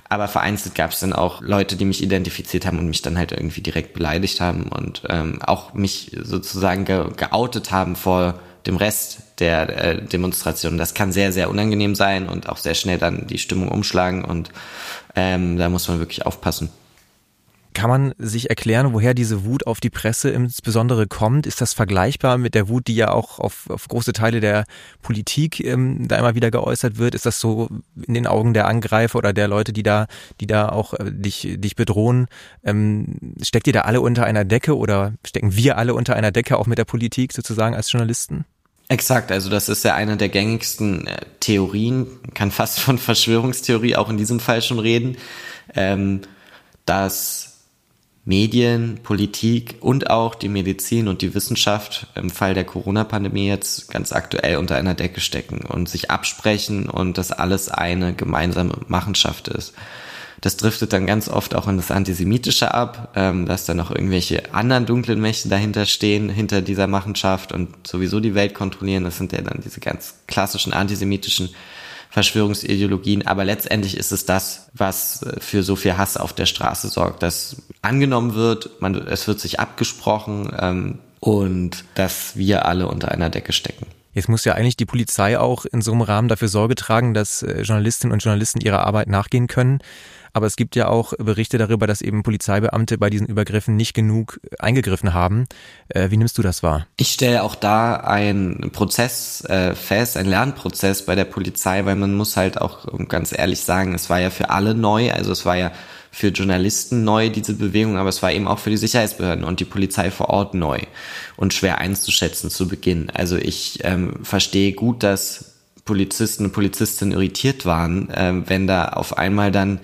Aber 0.08 0.30
vereinzelt 0.30 0.74
gab 0.74 0.92
es 0.92 1.02
dann 1.02 1.12
auch 1.12 1.42
Leute, 1.42 1.75
die 1.75 1.84
mich 1.84 2.02
identifiziert 2.02 2.66
haben 2.66 2.80
und 2.80 2.88
mich 2.88 3.02
dann 3.02 3.18
halt 3.18 3.34
irgendwie 3.34 3.60
direkt 3.60 3.94
beleidigt 3.94 4.40
haben 4.40 4.69
und 4.69 5.02
ähm, 5.10 5.42
auch 5.42 5.74
mich 5.74 6.16
sozusagen 6.24 6.86
ge 6.86 7.10
geoutet 7.18 7.72
haben 7.72 7.98
vor 7.98 8.40
dem 8.68 8.78
Rest 8.78 9.19
der 9.40 9.69
äh, 9.69 10.02
Demonstration. 10.06 10.78
Das 10.78 10.94
kann 10.94 11.12
sehr, 11.12 11.31
sehr 11.31 11.50
unangenehm 11.50 11.96
sein 11.96 12.28
und 12.28 12.50
auch 12.50 12.58
sehr 12.58 12.75
schnell 12.75 12.98
dann 12.98 13.28
die 13.28 13.40
Stimmung 13.40 13.69
umschlagen 13.69 14.25
und 14.25 14.52
ähm, 15.16 15.58
da 15.58 15.69
muss 15.69 15.88
man 15.88 16.00
wirklich 16.00 16.25
aufpassen. 16.25 16.69
Kann 17.78 17.92
man 17.92 18.16
sich 18.18 18.50
erklären, 18.50 18.92
woher 18.94 19.14
diese 19.14 19.46
Wut 19.46 19.68
auf 19.68 19.80
die 19.80 19.92
Presse 19.92 20.31
insbesondere 20.31 21.06
kommt? 21.06 21.46
Ist 21.46 21.62
das 21.62 21.74
vergleichbar 21.74 22.40
mit 22.40 22.56
der 22.56 22.69
Wut, 22.69 22.88
die 22.88 22.96
ja 22.96 23.12
auch 23.12 23.38
auf, 23.38 23.69
auf 23.69 23.88
große 23.88 24.14
Teile 24.14 24.40
der 24.40 24.66
Politik 25.04 25.64
ähm, 25.64 26.08
da 26.08 26.18
immer 26.18 26.34
wieder 26.34 26.50
geäußert 26.50 26.98
wird? 26.98 27.14
Ist 27.14 27.28
das 27.28 27.40
so 27.40 27.69
in 28.08 28.16
den 28.16 28.25
Augen 28.25 28.56
der 28.56 28.68
Angreifer 28.68 29.19
oder 29.19 29.31
der 29.31 29.48
Leute, 29.48 29.74
die 29.74 29.84
da, 29.84 30.08
die 30.42 30.48
da 30.48 30.69
auch 30.69 30.96
äh, 30.96 31.12
dich, 31.12 31.58
dich 31.60 31.75
bedrohen? 31.75 32.25
Ähm, 32.64 33.36
steckt 33.44 33.68
ihr 33.68 33.74
da 33.74 33.81
alle 33.81 34.02
unter 34.02 34.25
einer 34.25 34.44
Decke 34.44 34.75
oder 34.75 35.14
stecken 35.24 35.56
wir 35.56 35.78
alle 35.78 35.94
unter 35.94 36.16
einer 36.16 36.31
Decke 36.31 36.58
auch 36.58 36.66
mit 36.66 36.80
der 36.80 36.86
Politik 36.86 37.31
sozusagen 37.31 37.75
als 37.75 37.92
Journalisten? 37.92 38.46
Exakt, 38.89 39.31
also 39.31 39.50
das 39.50 39.68
ist 39.68 39.84
ja 39.84 39.95
eine 39.95 40.16
der 40.16 40.30
gängigsten 40.30 41.07
äh, 41.07 41.25
Theorien, 41.42 42.07
kann 42.34 42.51
fast 42.51 42.80
von 42.80 42.98
Verschwörungstheorie 42.98 43.98
auch 43.98 44.10
in 44.10 44.18
diesem 44.18 44.39
Fall 44.39 44.62
schon 44.62 44.80
reden, 44.80 45.18
ähm, 45.75 46.22
dass 46.86 47.48
Medien, 48.24 49.00
Politik 49.04 49.75
und 49.80 50.10
auch 50.10 50.36
die 50.36 50.50
Medizin 50.50 51.07
und 51.07 51.22
die 51.22 51.34
Wissenschaft 51.34 52.07
im 52.16 52.30
Fall 52.30 52.54
der 52.54 52.66
Corona-Pandemie 52.66 53.48
jetzt 53.48 53.89
ganz 53.89 54.12
aktuell 54.12 54.57
unter 54.57 54.75
einer 54.75 54.95
Decke 54.95 55.22
stecken 55.22 55.60
und 55.66 55.88
sich 55.88 56.12
absprechen 56.12 56.90
und 56.90 57.18
das 57.18 57.31
alles 57.31 57.69
eine 57.69 58.13
gemeinsame 58.13 58.74
Machenschaft 58.88 59.48
ist. 59.48 59.74
Das 60.42 60.57
driftet 60.57 60.94
dann 60.94 61.07
ganz 61.07 61.30
oft 61.30 61.56
auch 61.56 61.68
in 61.68 61.78
das 61.78 61.92
Antisemitische 61.92 62.74
ab, 62.74 63.13
ähm, 63.16 63.45
dass 63.45 63.66
da 63.66 63.73
noch 63.73 63.92
irgendwelche 63.92 64.54
anderen 64.54 64.85
dunklen 64.85 65.19
Mächte 65.19 65.50
dahinter 65.50 65.85
stehen, 65.85 66.30
hinter 66.30 66.62
dieser 66.62 66.88
Machenschaft 66.88 67.52
und 67.52 67.88
sowieso 67.88 68.19
die 68.19 68.35
Welt 68.35 68.54
kontrollieren. 68.54 69.04
Das 69.04 69.18
sind 69.18 69.31
ja 69.31 69.42
dann 69.42 69.62
diese 69.64 69.80
ganz 69.80 70.16
klassischen 70.28 70.73
antisemitischen 70.73 71.50
Verschwörungsideologien. 72.09 73.28
Aber 73.28 73.45
letztendlich 73.45 73.97
ist 73.97 74.12
es 74.12 74.26
das, 74.26 74.69
was 74.73 75.23
äh, 75.23 75.40
für 75.40 75.64
so 75.64 75.76
viel 75.76 75.97
Hass 75.97 76.18
auf 76.18 76.33
der 76.33 76.45
Straße 76.45 76.88
sorgt, 76.88 77.23
dass 77.23 77.64
angenommen 77.81 78.35
wird, 78.35 78.81
man, 78.81 78.95
es 78.95 79.28
wird 79.28 79.40
sich 79.40 79.59
abgesprochen 79.59 80.52
ähm, 80.59 81.00
und 81.19 81.83
dass 81.95 82.35
wir 82.35 82.66
alle 82.66 82.88
unter 82.88 83.12
einer 83.12 83.30
Decke 83.30 83.54
stecken. 83.54 83.88
Jetzt 84.14 84.30
muss 84.30 84.45
ja 84.45 84.54
eigentlich 84.54 84.78
die 84.78 84.88
Polizei 84.88 85.38
auch 85.38 85.66
in 85.66 85.81
so 85.81 85.92
einem 85.92 86.02
Rahmen 86.02 86.28
dafür 86.28 86.47
Sorge 86.47 86.73
tragen, 86.73 87.14
dass 87.14 87.44
äh, 87.44 87.62
Journalistinnen 87.62 88.14
und 88.14 88.23
Journalisten 88.23 88.62
ihrer 88.62 88.80
Arbeit 88.80 89.09
nachgehen 89.09 89.47
können. 89.47 89.80
Aber 90.38 90.46
es 90.46 90.56
gibt 90.56 90.76
ja 90.76 90.88
auch 90.88 91.14
Berichte 91.18 91.58
darüber, 91.58 91.88
dass 91.88 92.04
eben 92.04 92.22
Polizeibeamte 92.22 93.00
bei 93.00 93.10
diesen 93.10 93.26
Übergriffen 93.26 93.76
nicht 93.76 93.96
genug 93.96 94.40
eingegriffen 94.60 95.16
haben. 95.16 95.46
Äh, 95.90 96.12
wie 96.12 96.18
nimmst 96.18 96.38
du 96.38 96.44
das 96.44 96.62
wahr? 96.62 96.86
Ich 96.98 97.12
stelle 97.12 97.42
auch 97.42 97.56
da 97.56 97.96
einen 97.96 98.70
Prozess 98.72 99.44
äh, 99.46 99.74
fest, 99.74 100.16
einen 100.16 100.30
Lernprozess 100.30 101.08
bei 101.08 101.16
der 101.16 101.26
Polizei, 101.26 101.86
weil 101.86 101.96
man 101.96 102.14
muss 102.14 102.38
halt 102.38 102.62
auch 102.62 102.86
ganz 103.08 103.36
ehrlich 103.36 103.62
sagen, 103.62 103.96
es 103.96 104.12
war 104.12 104.20
ja 104.20 104.30
für 104.30 104.52
alle 104.52 104.76
neu, 104.76 105.12
also 105.12 105.32
es 105.32 105.44
war 105.44 105.58
ja 105.58 105.72
für 106.12 106.28
Journalisten 106.28 107.04
neu, 107.04 107.32
diese 107.32 107.56
Bewegung, 107.56 107.98
aber 107.98 108.10
es 108.10 108.22
war 108.22 108.32
eben 108.32 108.48
auch 108.48 108.60
für 108.60 108.70
die 108.70 108.78
Sicherheitsbehörden 108.78 109.44
und 109.44 109.60
die 109.60 109.66
Polizei 109.66 110.12
vor 110.12 110.30
Ort 110.30 110.54
neu 110.54 110.82
und 111.36 111.56
schwer 111.56 111.80
einzuschätzen 111.80 112.52
zu 112.52 112.68
Beginn. 112.68 113.10
Also 113.10 113.38
ich 113.38 113.80
ähm, 113.86 114.24
verstehe 114.24 114.74
gut, 114.74 115.02
dass 115.02 115.56
Polizisten 115.84 116.46
und 116.46 116.52
Polizistinnen 116.52 117.14
irritiert 117.14 117.66
waren, 117.66 118.12
äh, 118.12 118.34
wenn 118.46 118.68
da 118.68 118.90
auf 118.90 119.18
einmal 119.18 119.52
dann 119.52 119.80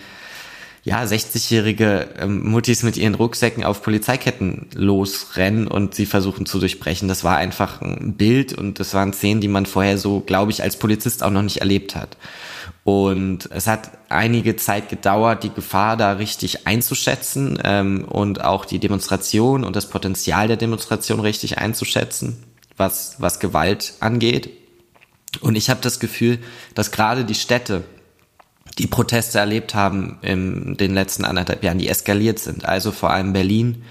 ja, 0.86 1.02
60-jährige 1.02 2.10
ähm, 2.20 2.50
Muttis 2.50 2.84
mit 2.84 2.98
ihren 2.98 3.16
Rucksäcken 3.16 3.63
auf 3.63 3.82
Polizeiketten 3.82 4.68
losrennen 4.74 5.68
und 5.68 5.96
sie 5.96 6.06
versuchen 6.06 6.46
zu 6.46 6.60
durchbrechen. 6.60 7.08
Das 7.08 7.24
war 7.24 7.38
einfach 7.38 7.82
ein 7.82 8.16
Bild 8.18 8.52
und 8.52 8.82
das 8.82 8.94
waren 8.94 9.13
Szenen, 9.13 9.40
die 9.40 9.48
man 9.48 9.66
vorher 9.66 9.98
so, 9.98 10.20
glaube 10.20 10.52
ich, 10.52 10.62
als 10.62 10.78
Polizist 10.78 11.24
auch 11.24 11.30
noch 11.30 11.42
nicht 11.42 11.62
erlebt 11.62 11.96
hat. 11.96 12.18
Und 12.84 13.50
es 13.52 13.68
hat 13.68 13.92
einige 14.10 14.58
Zeit 14.58 14.90
gedauert, 14.90 15.46
die 15.46 15.54
Gefahr 15.54 15.96
da 15.96 16.13
richtig 16.13 16.68
einzuschätzen 16.68 17.58
ähm, 17.63 18.04
und 18.04 18.44
auch 18.44 18.66
die 18.66 18.80
Demonstration 18.80 19.63
und 19.63 19.78
das 19.78 19.88
Potenzial 19.88 20.50
der 20.50 20.58
Demonstration 20.58 21.22
richtig 21.22 21.60
einzuschätzen, 21.60 22.44
was, 22.75 23.16
was 23.20 23.40
Gewalt 23.40 23.94
angeht. 24.02 24.50
Und 25.40 25.56
ich 25.56 25.70
habe 25.70 25.80
das 25.82 26.02
Gefühl, 26.02 26.40
dass 26.75 26.92
gerade 26.92 27.24
die 27.24 27.36
Städte, 27.36 27.86
die 28.80 28.88
Proteste 28.88 29.39
erlebt 29.39 29.75
haben 29.75 30.18
in 30.22 30.77
den 30.77 30.94
letzten 30.94 31.25
anderthalb 31.25 31.63
Jahren, 31.63 31.77
die 31.77 31.89
eskaliert 31.89 32.39
sind, 32.39 32.65
also 32.65 32.92
vor 32.92 33.12
allem 33.12 33.34
Berlin, 33.34 33.84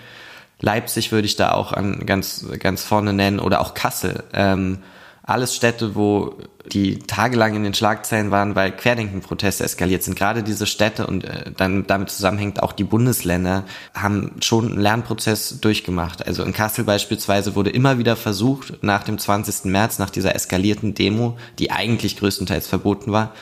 Leipzig 0.63 1.11
würde 1.11 1.27
ich 1.27 1.37
da 1.37 1.53
auch 1.53 1.73
an 1.73 2.07
ganz, 2.07 2.47
ganz 2.61 2.85
vorne 2.85 3.13
nennen 3.13 3.41
oder 3.41 3.61
auch 3.61 3.75
Kassel. 3.75 4.23
Ähm, 4.33 4.79
alles 5.25 5.55
Städte, 5.55 5.95
wo 5.95 6.37
die 6.73 7.01
tagelang 7.01 7.57
in 7.57 7.65
den 7.65 7.75
Schlagzeilen 7.75 8.31
waren, 8.31 8.55
weil 8.55 8.71
Querdenkenproteste 8.71 9.65
eskaliert 9.65 10.05
sind. 10.05 10.17
Gerade 10.17 10.45
diese 10.45 10.67
Städte 10.67 11.07
und 11.07 11.25
äh, 11.25 11.51
dann 11.57 11.87
damit 11.87 12.11
zusammenhängt 12.11 12.63
auch 12.63 12.73
die 12.73 12.85
Bundesländer 12.85 13.65
haben 13.95 14.33
schon 14.41 14.71
einen 14.73 14.81
Lernprozess 14.81 15.61
durchgemacht. 15.61 16.27
Also 16.27 16.45
in 16.45 16.53
Kassel 16.53 16.85
beispielsweise 16.85 17.57
wurde 17.57 17.71
immer 17.71 17.99
wieder 17.99 18.15
versucht, 18.15 18.83
nach 18.83 19.03
dem 19.03 19.19
20. 19.19 19.65
März, 19.65 19.99
nach 19.99 20.11
dieser 20.11 20.35
eskalierten 20.35 20.95
Demo, 20.95 21.37
die 21.59 21.73
eigentlich 21.73 22.17
größtenteils 22.17 22.69
verboten 22.69 23.11
war, 23.11 23.33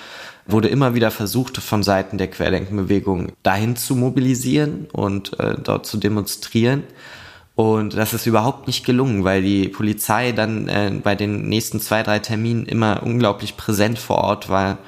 wurde 0.53 0.69
immer 0.69 0.95
wieder 0.95 1.11
versucht, 1.11 1.59
von 1.59 1.83
Seiten 1.83 2.19
der 2.19 2.29
Querdenkenbewegung 2.29 3.33
dahin 3.43 3.77
zu 3.77 3.97
mobilisieren 3.97 4.89
und 4.93 5.39
äh, 5.39 5.57
dort 5.63 5.87
zu 5.87 5.97
demonstrieren. 5.97 6.85
Und 7.55 7.95
das 7.97 8.15
ist 8.15 8.27
überhaupt 8.27 8.67
nicht 8.67 8.87
gelungen, 8.87 9.25
weil 9.25 9.43
die 9.43 9.69
Polizei 9.69 10.33
dann 10.33 10.69
äh, 10.69 10.93
bei 11.03 11.15
den 11.15 11.49
nächsten 11.49 11.81
zwei, 11.81 12.03
drei 12.03 12.19
Terminen 12.19 12.65
immer 12.65 13.03
unglaublich 13.03 13.57
präsent 13.57 13.99
vor 13.99 14.19
Ort 14.19 14.49
war, 14.49 14.79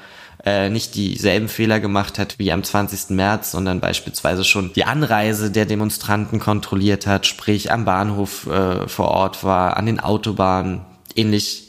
äh, 0.45 0.69
nicht 0.69 0.95
dieselben 0.95 1.47
Fehler 1.47 1.79
gemacht 1.79 2.19
hat 2.19 2.39
wie 2.39 2.51
am 2.51 2.63
20. 2.63 3.11
März, 3.11 3.51
sondern 3.51 3.79
beispielsweise 3.79 4.43
schon 4.43 4.73
die 4.73 4.85
Anreise 4.85 5.51
der 5.51 5.65
Demonstranten 5.65 6.39
kontrolliert 6.39 7.07
hat, 7.07 7.25
sprich 7.25 7.71
am 7.71 7.85
Bahnhof 7.85 8.47
äh, 8.47 8.87
vor 8.87 9.09
Ort 9.09 9.43
war, 9.43 9.77
an 9.77 9.85
den 9.85 9.99
Autobahnen. 9.99 10.81
Ähnlich, 11.15 11.62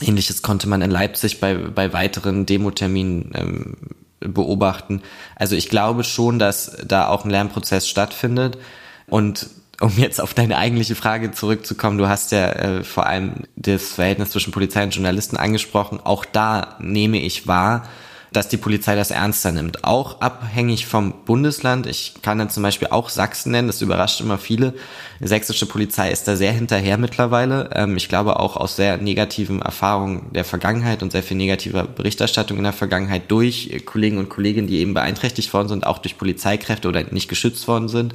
ähnliches 0.00 0.42
konnte 0.42 0.68
man 0.68 0.82
in 0.82 0.90
Leipzig 0.90 1.40
bei, 1.40 1.54
bei 1.54 1.92
weiteren 1.92 2.46
Demoterminen 2.46 3.32
ähm, 3.34 3.76
beobachten. 4.20 5.02
Also 5.34 5.56
ich 5.56 5.68
glaube 5.68 6.04
schon, 6.04 6.38
dass 6.38 6.76
da 6.86 7.08
auch 7.08 7.24
ein 7.24 7.30
Lernprozess 7.30 7.88
stattfindet. 7.88 8.58
Und 9.06 9.48
um 9.80 9.92
jetzt 9.96 10.20
auf 10.20 10.34
deine 10.34 10.56
eigentliche 10.56 10.94
Frage 10.94 11.32
zurückzukommen, 11.32 11.98
du 11.98 12.08
hast 12.08 12.32
ja 12.32 12.50
äh, 12.50 12.84
vor 12.84 13.06
allem 13.06 13.44
das 13.56 13.92
Verhältnis 13.92 14.30
zwischen 14.30 14.52
Polizei 14.52 14.82
und 14.82 14.94
Journalisten 14.94 15.36
angesprochen. 15.36 16.00
Auch 16.02 16.24
da 16.24 16.76
nehme 16.80 17.20
ich 17.20 17.46
wahr, 17.46 17.86
dass 18.32 18.48
die 18.48 18.56
Polizei 18.56 18.94
das 18.94 19.10
ernster 19.10 19.52
nimmt. 19.52 19.84
Auch 19.84 20.20
abhängig 20.20 20.86
vom 20.86 21.14
Bundesland. 21.24 21.86
Ich 21.86 22.14
kann 22.22 22.38
dann 22.38 22.50
zum 22.50 22.62
Beispiel 22.62 22.88
auch 22.88 23.08
Sachsen 23.08 23.52
nennen, 23.52 23.68
das 23.68 23.82
überrascht 23.82 24.20
immer 24.20 24.38
viele. 24.38 24.74
Die 25.20 25.28
sächsische 25.28 25.66
Polizei 25.66 26.10
ist 26.10 26.28
da 26.28 26.36
sehr 26.36 26.52
hinterher 26.52 26.98
mittlerweile. 26.98 27.70
Ähm, 27.74 27.96
ich 27.96 28.08
glaube 28.08 28.38
auch 28.38 28.56
aus 28.56 28.76
sehr 28.76 28.98
negativen 28.98 29.62
Erfahrungen 29.62 30.32
der 30.32 30.44
Vergangenheit 30.44 31.02
und 31.02 31.12
sehr 31.12 31.22
viel 31.22 31.36
negativer 31.36 31.84
Berichterstattung 31.84 32.58
in 32.58 32.64
der 32.64 32.72
Vergangenheit 32.72 33.30
durch 33.30 33.82
Kollegen 33.84 34.18
und 34.18 34.28
Kolleginnen, 34.28 34.66
die 34.68 34.78
eben 34.78 34.94
beeinträchtigt 34.94 35.52
worden 35.52 35.68
sind, 35.68 35.86
auch 35.86 35.98
durch 35.98 36.18
Polizeikräfte 36.18 36.88
oder 36.88 37.04
nicht 37.04 37.28
geschützt 37.28 37.66
worden 37.68 37.88
sind. 37.88 38.14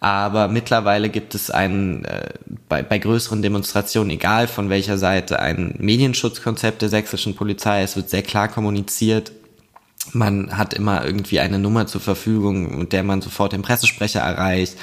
Aber 0.00 0.48
mittlerweile 0.48 1.08
gibt 1.08 1.34
es 1.34 1.50
einen, 1.50 2.04
äh, 2.04 2.30
bei, 2.68 2.82
bei 2.82 2.98
größeren 2.98 3.42
Demonstrationen, 3.42 4.10
egal 4.10 4.46
von 4.46 4.68
welcher 4.68 4.98
Seite, 4.98 5.40
ein 5.40 5.74
Medienschutzkonzept 5.78 6.82
der 6.82 6.90
sächsischen 6.90 7.34
Polizei. 7.34 7.82
Es 7.82 7.96
wird 7.96 8.10
sehr 8.10 8.22
klar 8.22 8.48
kommuniziert. 8.48 9.32
Man 10.12 10.56
hat 10.56 10.74
immer 10.74 11.04
irgendwie 11.04 11.40
eine 11.40 11.58
Nummer 11.58 11.86
zur 11.86 12.00
Verfügung, 12.00 12.78
mit 12.78 12.92
der 12.92 13.02
man 13.02 13.22
sofort 13.22 13.52
den 13.52 13.62
Pressesprecher 13.62 14.20
erreicht. 14.20 14.76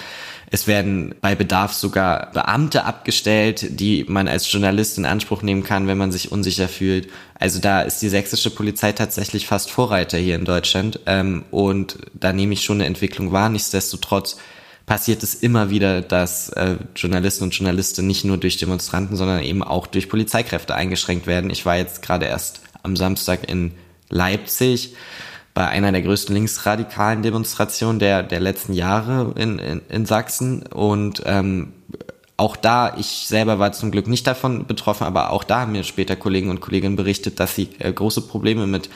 Es 0.53 0.67
werden 0.67 1.15
bei 1.20 1.34
Bedarf 1.34 1.74
sogar 1.74 2.32
Beamte 2.32 2.84
abgestellt, 2.84 3.79
die 3.79 4.05
man 4.08 4.27
als 4.27 4.51
Journalist 4.51 5.00
in 5.00 5.05
Anspruch 5.05 5.41
nehmen 5.41 5.63
kann, 5.63 5.88
wenn 5.88 5.98
man 5.98 6.12
sich 6.12 6.32
unsicher 6.32 6.67
fühlt. 6.67 7.10
Also 7.39 7.60
da 7.60 7.82
ist 7.82 8.03
die 8.03 8.10
sächsische 8.10 8.51
Polizei 8.51 8.91
tatsächlich 8.91 9.48
fast 9.48 9.72
Vorreiter 9.72 10.20
hier 10.20 10.36
in 10.36 10.46
Deutschland. 10.46 11.00
Ähm, 11.08 11.43
und 11.50 11.98
da 12.13 12.34
nehme 12.34 12.53
ich 12.53 12.63
schon 12.63 12.77
eine 12.77 12.86
Entwicklung 12.86 13.32
wahr. 13.32 13.50
Nichtsdestotrotz 13.50 14.38
passiert 14.85 15.23
es 15.23 15.35
immer 15.35 15.69
wieder, 15.69 16.01
dass 16.01 16.49
äh, 16.49 16.77
Journalisten 16.95 17.45
und 17.45 17.55
Journalisten 17.55 18.05
nicht 18.05 18.25
nur 18.25 18.37
durch 18.37 18.57
Demonstranten, 18.57 19.15
sondern 19.15 19.41
eben 19.41 19.63
auch 19.63 19.87
durch 19.87 20.09
Polizeikräfte 20.09 20.75
eingeschränkt 20.75 21.27
werden. 21.27 21.49
Ich 21.49 21.65
war 21.65 21.77
jetzt 21.77 22.01
gerade 22.01 22.25
erst 22.25 22.61
am 22.83 22.95
Samstag 22.95 23.49
in 23.49 23.71
Leipzig 24.09 24.95
bei 25.53 25.67
einer 25.67 25.91
der 25.91 26.01
größten 26.01 26.33
linksradikalen 26.33 27.21
Demonstrationen 27.21 27.99
der, 27.99 28.23
der 28.23 28.39
letzten 28.39 28.73
Jahre 28.73 29.33
in, 29.37 29.59
in, 29.59 29.81
in 29.87 30.05
Sachsen. 30.05 30.63
Und 30.63 31.21
ähm, 31.25 31.73
auch 32.37 32.55
da, 32.55 32.95
ich 32.97 33.27
selber 33.27 33.59
war 33.59 33.71
zum 33.71 33.91
Glück 33.91 34.07
nicht 34.07 34.25
davon 34.25 34.65
betroffen, 34.65 35.05
aber 35.05 35.29
auch 35.29 35.43
da 35.43 35.61
haben 35.61 35.71
mir 35.71 35.83
später 35.83 36.15
Kollegen 36.15 36.49
und 36.49 36.61
Kolleginnen 36.61 36.95
berichtet, 36.95 37.39
dass 37.39 37.55
sie 37.55 37.69
äh, 37.79 37.93
große 37.93 38.21
Probleme 38.21 38.67
mit 38.67 38.89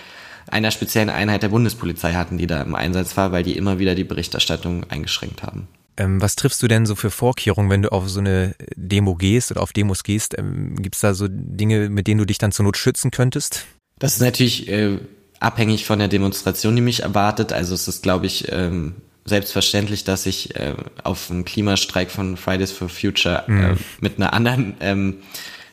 einer 0.49 0.71
speziellen 0.71 1.09
Einheit 1.09 1.43
der 1.43 1.49
Bundespolizei 1.49 2.13
hatten, 2.13 2.37
die 2.37 2.47
da 2.47 2.61
im 2.61 2.73
Einsatz 2.73 3.17
war, 3.17 3.31
weil 3.31 3.43
die 3.43 3.57
immer 3.57 3.79
wieder 3.79 3.95
die 3.95 4.03
Berichterstattung 4.03 4.85
eingeschränkt 4.89 5.43
haben. 5.43 5.67
Ähm, 5.97 6.21
was 6.21 6.35
triffst 6.35 6.61
du 6.61 6.67
denn 6.67 6.85
so 6.85 6.95
für 6.95 7.11
Vorkehrungen, 7.11 7.69
wenn 7.69 7.81
du 7.81 7.91
auf 7.91 8.09
so 8.09 8.19
eine 8.19 8.55
Demo 8.75 9.15
gehst 9.15 9.51
oder 9.51 9.61
auf 9.61 9.73
Demos 9.73 10.03
gehst? 10.03 10.37
Ähm, 10.37 10.75
Gibt 10.81 10.95
es 10.95 11.01
da 11.01 11.13
so 11.13 11.27
Dinge, 11.29 11.89
mit 11.89 12.07
denen 12.07 12.19
du 12.19 12.25
dich 12.25 12.37
dann 12.37 12.51
zur 12.51 12.65
Not 12.65 12.77
schützen 12.77 13.11
könntest? 13.11 13.65
Das 13.99 14.13
ist 14.13 14.21
natürlich 14.21 14.69
äh, 14.69 14.99
abhängig 15.39 15.85
von 15.85 15.99
der 15.99 16.07
Demonstration, 16.07 16.75
die 16.75 16.81
mich 16.81 17.03
erwartet. 17.03 17.51
Also 17.53 17.73
es 17.73 17.87
ist, 17.87 18.03
glaube 18.03 18.27
ich, 18.27 18.51
ähm, 18.51 18.95
selbstverständlich, 19.25 20.03
dass 20.03 20.25
ich 20.25 20.55
äh, 20.55 20.75
auf 21.03 21.29
einen 21.29 21.45
Klimastreik 21.45 22.11
von 22.11 22.37
Fridays 22.37 22.71
for 22.71 22.89
Future 22.89 23.43
äh, 23.47 23.51
mhm. 23.51 23.77
mit 23.99 24.17
einer 24.17 24.33
anderen 24.33 24.75
ähm, 24.79 25.17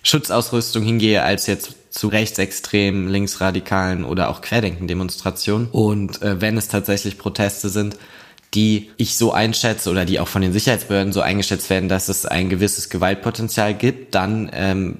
Schutzausrüstung 0.02 0.82
hingehe 0.82 1.22
als 1.22 1.46
jetzt 1.46 1.74
zu 1.90 2.08
rechtsextremen, 2.08 3.08
linksradikalen 3.08 4.04
oder 4.04 4.28
auch 4.28 4.40
Querdenken-Demonstrationen. 4.40 5.68
Und 5.70 6.20
äh, 6.22 6.40
wenn 6.40 6.56
es 6.56 6.68
tatsächlich 6.68 7.18
Proteste 7.18 7.68
sind, 7.68 7.96
die 8.54 8.90
ich 8.96 9.16
so 9.16 9.32
einschätze 9.32 9.90
oder 9.90 10.04
die 10.04 10.20
auch 10.20 10.28
von 10.28 10.42
den 10.42 10.52
Sicherheitsbehörden 10.52 11.12
so 11.12 11.20
eingeschätzt 11.20 11.70
werden, 11.70 11.88
dass 11.88 12.08
es 12.08 12.26
ein 12.26 12.48
gewisses 12.48 12.88
Gewaltpotenzial 12.88 13.74
gibt, 13.74 14.14
dann 14.14 14.50
ähm, 14.52 14.98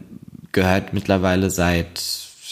gehört 0.52 0.92
mittlerweile 0.92 1.50
seit, 1.50 2.02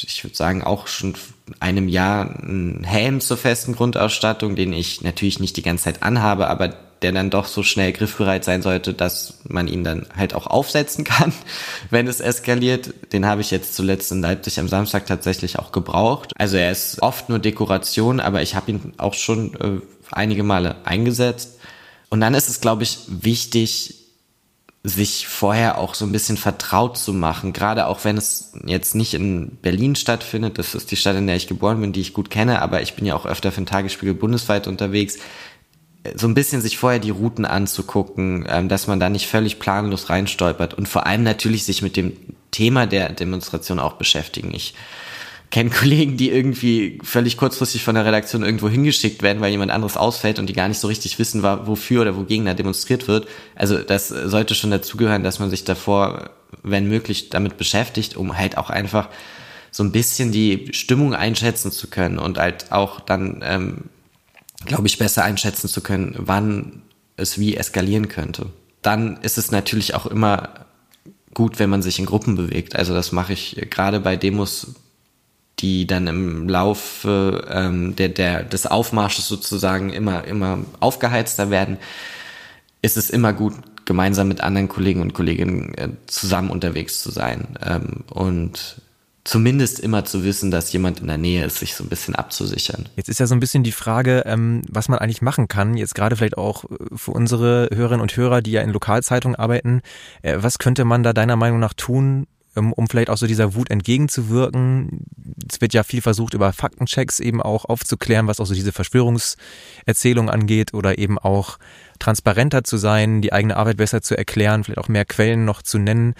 ich 0.02 0.22
würde 0.24 0.36
sagen, 0.36 0.62
auch 0.62 0.86
schon 0.86 1.14
einem 1.60 1.88
Jahr 1.88 2.24
ein 2.42 2.84
Helm 2.84 3.20
zur 3.20 3.36
festen 3.36 3.74
Grundausstattung, 3.74 4.56
den 4.56 4.72
ich 4.72 5.02
natürlich 5.02 5.40
nicht 5.40 5.56
die 5.56 5.62
ganze 5.62 5.84
Zeit 5.84 6.02
anhabe, 6.02 6.48
aber 6.48 6.74
der 7.02 7.12
dann 7.12 7.30
doch 7.30 7.46
so 7.46 7.64
schnell 7.64 7.92
griffbereit 7.92 8.44
sein 8.44 8.62
sollte, 8.62 8.94
dass 8.94 9.40
man 9.48 9.66
ihn 9.66 9.82
dann 9.82 10.06
halt 10.16 10.34
auch 10.34 10.46
aufsetzen 10.46 11.04
kann, 11.04 11.32
wenn 11.90 12.06
es 12.06 12.20
eskaliert. 12.20 12.94
Den 13.12 13.26
habe 13.26 13.40
ich 13.40 13.50
jetzt 13.50 13.74
zuletzt 13.74 14.12
in 14.12 14.20
Leipzig 14.20 14.60
am 14.60 14.68
Samstag 14.68 15.06
tatsächlich 15.06 15.58
auch 15.58 15.72
gebraucht. 15.72 16.32
Also 16.36 16.56
er 16.56 16.70
ist 16.70 17.02
oft 17.02 17.28
nur 17.28 17.38
Dekoration, 17.38 18.20
aber 18.20 18.42
ich 18.42 18.54
habe 18.54 18.70
ihn 18.70 18.94
auch 18.98 19.14
schon 19.14 19.54
äh, 19.54 19.80
einige 20.12 20.42
Male 20.42 20.76
eingesetzt. 20.84 21.58
Und 22.10 22.20
dann 22.20 22.34
ist 22.34 22.48
es, 22.48 22.60
glaube 22.60 22.82
ich, 22.82 22.98
wichtig, 23.08 24.02
sich 24.84 25.28
vorher 25.28 25.78
auch 25.78 25.94
so 25.94 26.04
ein 26.04 26.12
bisschen 26.12 26.36
vertraut 26.36 26.98
zu 26.98 27.12
machen, 27.12 27.52
gerade 27.52 27.86
auch 27.86 28.04
wenn 28.04 28.16
es 28.16 28.52
jetzt 28.66 28.96
nicht 28.96 29.14
in 29.14 29.58
Berlin 29.62 29.94
stattfindet, 29.94 30.58
das 30.58 30.74
ist 30.74 30.90
die 30.90 30.96
Stadt, 30.96 31.16
in 31.16 31.28
der 31.28 31.36
ich 31.36 31.46
geboren 31.46 31.80
bin, 31.80 31.92
die 31.92 32.00
ich 32.00 32.12
gut 32.12 32.30
kenne, 32.30 32.60
aber 32.60 32.82
ich 32.82 32.94
bin 32.94 33.06
ja 33.06 33.14
auch 33.14 33.24
öfter 33.24 33.52
für 33.52 33.60
den 33.60 33.66
Tagesspiegel 33.66 34.14
bundesweit 34.14 34.66
unterwegs, 34.66 35.18
so 36.16 36.26
ein 36.26 36.34
bisschen 36.34 36.60
sich 36.60 36.78
vorher 36.78 36.98
die 36.98 37.10
Routen 37.10 37.44
anzugucken, 37.44 38.44
ähm, 38.48 38.68
dass 38.68 38.88
man 38.88 38.98
da 38.98 39.08
nicht 39.08 39.28
völlig 39.28 39.60
planlos 39.60 40.10
reinstolpert 40.10 40.74
und 40.74 40.88
vor 40.88 41.06
allem 41.06 41.22
natürlich 41.22 41.62
sich 41.62 41.80
mit 41.80 41.96
dem 41.96 42.14
Thema 42.50 42.86
der 42.86 43.12
Demonstration 43.12 43.78
auch 43.78 43.94
beschäftigen. 43.94 44.52
Ich 44.52 44.74
kenne 45.52 45.68
Kollegen, 45.68 46.16
die 46.16 46.30
irgendwie 46.30 46.98
völlig 47.04 47.36
kurzfristig 47.36 47.84
von 47.84 47.94
der 47.94 48.06
Redaktion 48.06 48.42
irgendwo 48.42 48.70
hingeschickt 48.70 49.22
werden, 49.22 49.42
weil 49.42 49.50
jemand 49.50 49.70
anderes 49.70 49.98
ausfällt 49.98 50.38
und 50.38 50.46
die 50.46 50.54
gar 50.54 50.66
nicht 50.66 50.80
so 50.80 50.88
richtig 50.88 51.18
wissen, 51.18 51.42
wofür 51.42 52.00
oder 52.00 52.16
wogegen 52.16 52.46
da 52.46 52.54
demonstriert 52.54 53.06
wird. 53.06 53.28
Also 53.54 53.76
das 53.78 54.08
sollte 54.08 54.54
schon 54.54 54.70
dazugehören, 54.70 55.22
dass 55.22 55.40
man 55.40 55.50
sich 55.50 55.64
davor, 55.64 56.30
wenn 56.62 56.88
möglich, 56.88 57.28
damit 57.28 57.58
beschäftigt, 57.58 58.16
um 58.16 58.38
halt 58.38 58.56
auch 58.56 58.70
einfach 58.70 59.10
so 59.70 59.84
ein 59.84 59.92
bisschen 59.92 60.32
die 60.32 60.70
Stimmung 60.72 61.14
einschätzen 61.14 61.70
zu 61.70 61.88
können 61.88 62.18
und 62.18 62.38
halt 62.38 62.72
auch 62.72 63.00
dann, 63.00 63.42
ähm, 63.44 63.84
glaube 64.64 64.86
ich, 64.86 64.96
besser 64.96 65.22
einschätzen 65.22 65.68
zu 65.68 65.82
können, 65.82 66.14
wann 66.18 66.80
es 67.18 67.38
wie 67.38 67.56
eskalieren 67.56 68.08
könnte. 68.08 68.46
Dann 68.80 69.18
ist 69.18 69.36
es 69.36 69.50
natürlich 69.50 69.94
auch 69.94 70.06
immer 70.06 70.66
gut, 71.34 71.58
wenn 71.58 71.68
man 71.68 71.82
sich 71.82 71.98
in 71.98 72.06
Gruppen 72.06 72.36
bewegt. 72.36 72.74
Also 72.74 72.94
das 72.94 73.12
mache 73.12 73.34
ich 73.34 73.66
gerade 73.70 74.00
bei 74.00 74.16
Demos 74.16 74.74
die 75.62 75.86
dann 75.86 76.06
im 76.08 76.48
Laufe 76.48 77.46
ähm, 77.50 77.96
der, 77.96 78.08
der, 78.08 78.42
des 78.42 78.66
Aufmarsches 78.66 79.28
sozusagen 79.28 79.90
immer, 79.90 80.24
immer 80.24 80.58
aufgeheizter 80.80 81.50
werden, 81.50 81.78
ist 82.82 82.96
es 82.96 83.08
immer 83.08 83.32
gut, 83.32 83.54
gemeinsam 83.84 84.28
mit 84.28 84.40
anderen 84.40 84.68
Kollegen 84.68 85.00
und 85.00 85.14
Kolleginnen 85.14 85.74
äh, 85.74 85.88
zusammen 86.06 86.50
unterwegs 86.50 87.00
zu 87.00 87.10
sein 87.10 87.56
ähm, 87.64 88.04
und 88.10 88.76
zumindest 89.24 89.78
immer 89.78 90.04
zu 90.04 90.24
wissen, 90.24 90.50
dass 90.50 90.72
jemand 90.72 91.00
in 91.00 91.06
der 91.06 91.18
Nähe 91.18 91.44
ist, 91.44 91.58
sich 91.58 91.74
so 91.74 91.84
ein 91.84 91.88
bisschen 91.88 92.16
abzusichern. 92.16 92.88
Jetzt 92.96 93.08
ist 93.08 93.20
ja 93.20 93.26
so 93.26 93.34
ein 93.34 93.40
bisschen 93.40 93.62
die 93.62 93.72
Frage, 93.72 94.24
ähm, 94.26 94.62
was 94.68 94.88
man 94.88 94.98
eigentlich 94.98 95.22
machen 95.22 95.46
kann, 95.46 95.76
jetzt 95.76 95.94
gerade 95.94 96.16
vielleicht 96.16 96.38
auch 96.38 96.64
äh, 96.64 96.76
für 96.96 97.12
unsere 97.12 97.68
Hörerinnen 97.72 98.02
und 98.02 98.16
Hörer, 98.16 98.42
die 98.42 98.52
ja 98.52 98.62
in 98.62 98.70
Lokalzeitungen 98.70 99.36
arbeiten. 99.36 99.82
Äh, 100.22 100.38
was 100.40 100.58
könnte 100.58 100.84
man 100.84 101.02
da 101.02 101.12
deiner 101.12 101.36
Meinung 101.36 101.60
nach 101.60 101.74
tun, 101.74 102.26
um 102.54 102.86
vielleicht 102.88 103.10
auch 103.10 103.16
so 103.16 103.26
dieser 103.26 103.54
Wut 103.54 103.70
entgegenzuwirken. 103.70 105.06
Es 105.50 105.60
wird 105.60 105.72
ja 105.72 105.82
viel 105.82 106.02
versucht, 106.02 106.34
über 106.34 106.52
Faktenchecks 106.52 107.20
eben 107.20 107.40
auch 107.40 107.64
aufzuklären, 107.64 108.26
was 108.26 108.40
auch 108.40 108.46
so 108.46 108.54
diese 108.54 108.72
Verschwörungserzählung 108.72 110.28
angeht 110.28 110.74
oder 110.74 110.98
eben 110.98 111.18
auch 111.18 111.58
transparenter 111.98 112.64
zu 112.64 112.76
sein, 112.76 113.22
die 113.22 113.32
eigene 113.32 113.56
Arbeit 113.56 113.78
besser 113.78 114.02
zu 114.02 114.16
erklären, 114.16 114.64
vielleicht 114.64 114.78
auch 114.78 114.88
mehr 114.88 115.04
Quellen 115.04 115.44
noch 115.44 115.62
zu 115.62 115.78
nennen. 115.78 116.14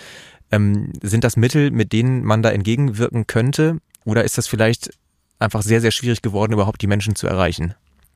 Ähm, 0.51 0.93
sind 1.03 1.25
das 1.25 1.37
Mittel, 1.37 1.71
mit 1.71 1.93
denen 1.93 2.25
man 2.25 2.43
da 2.43 2.51
entgegenwirken 2.51 3.27
könnte? 3.27 3.79
Oder 4.05 4.25
ist 4.25 4.39
das 4.39 4.47
vielleicht 4.47 4.91
einfach 5.39 5.63
sehr, 5.63 5.81
sehr 5.81 5.91
schwierig 5.91 6.23
geworden, 6.23 6.53
überhaupt 6.53 6.81
die 6.83 6.87
Menschen 6.87 7.15
zu 7.15 7.27
erreichen? 7.27 7.75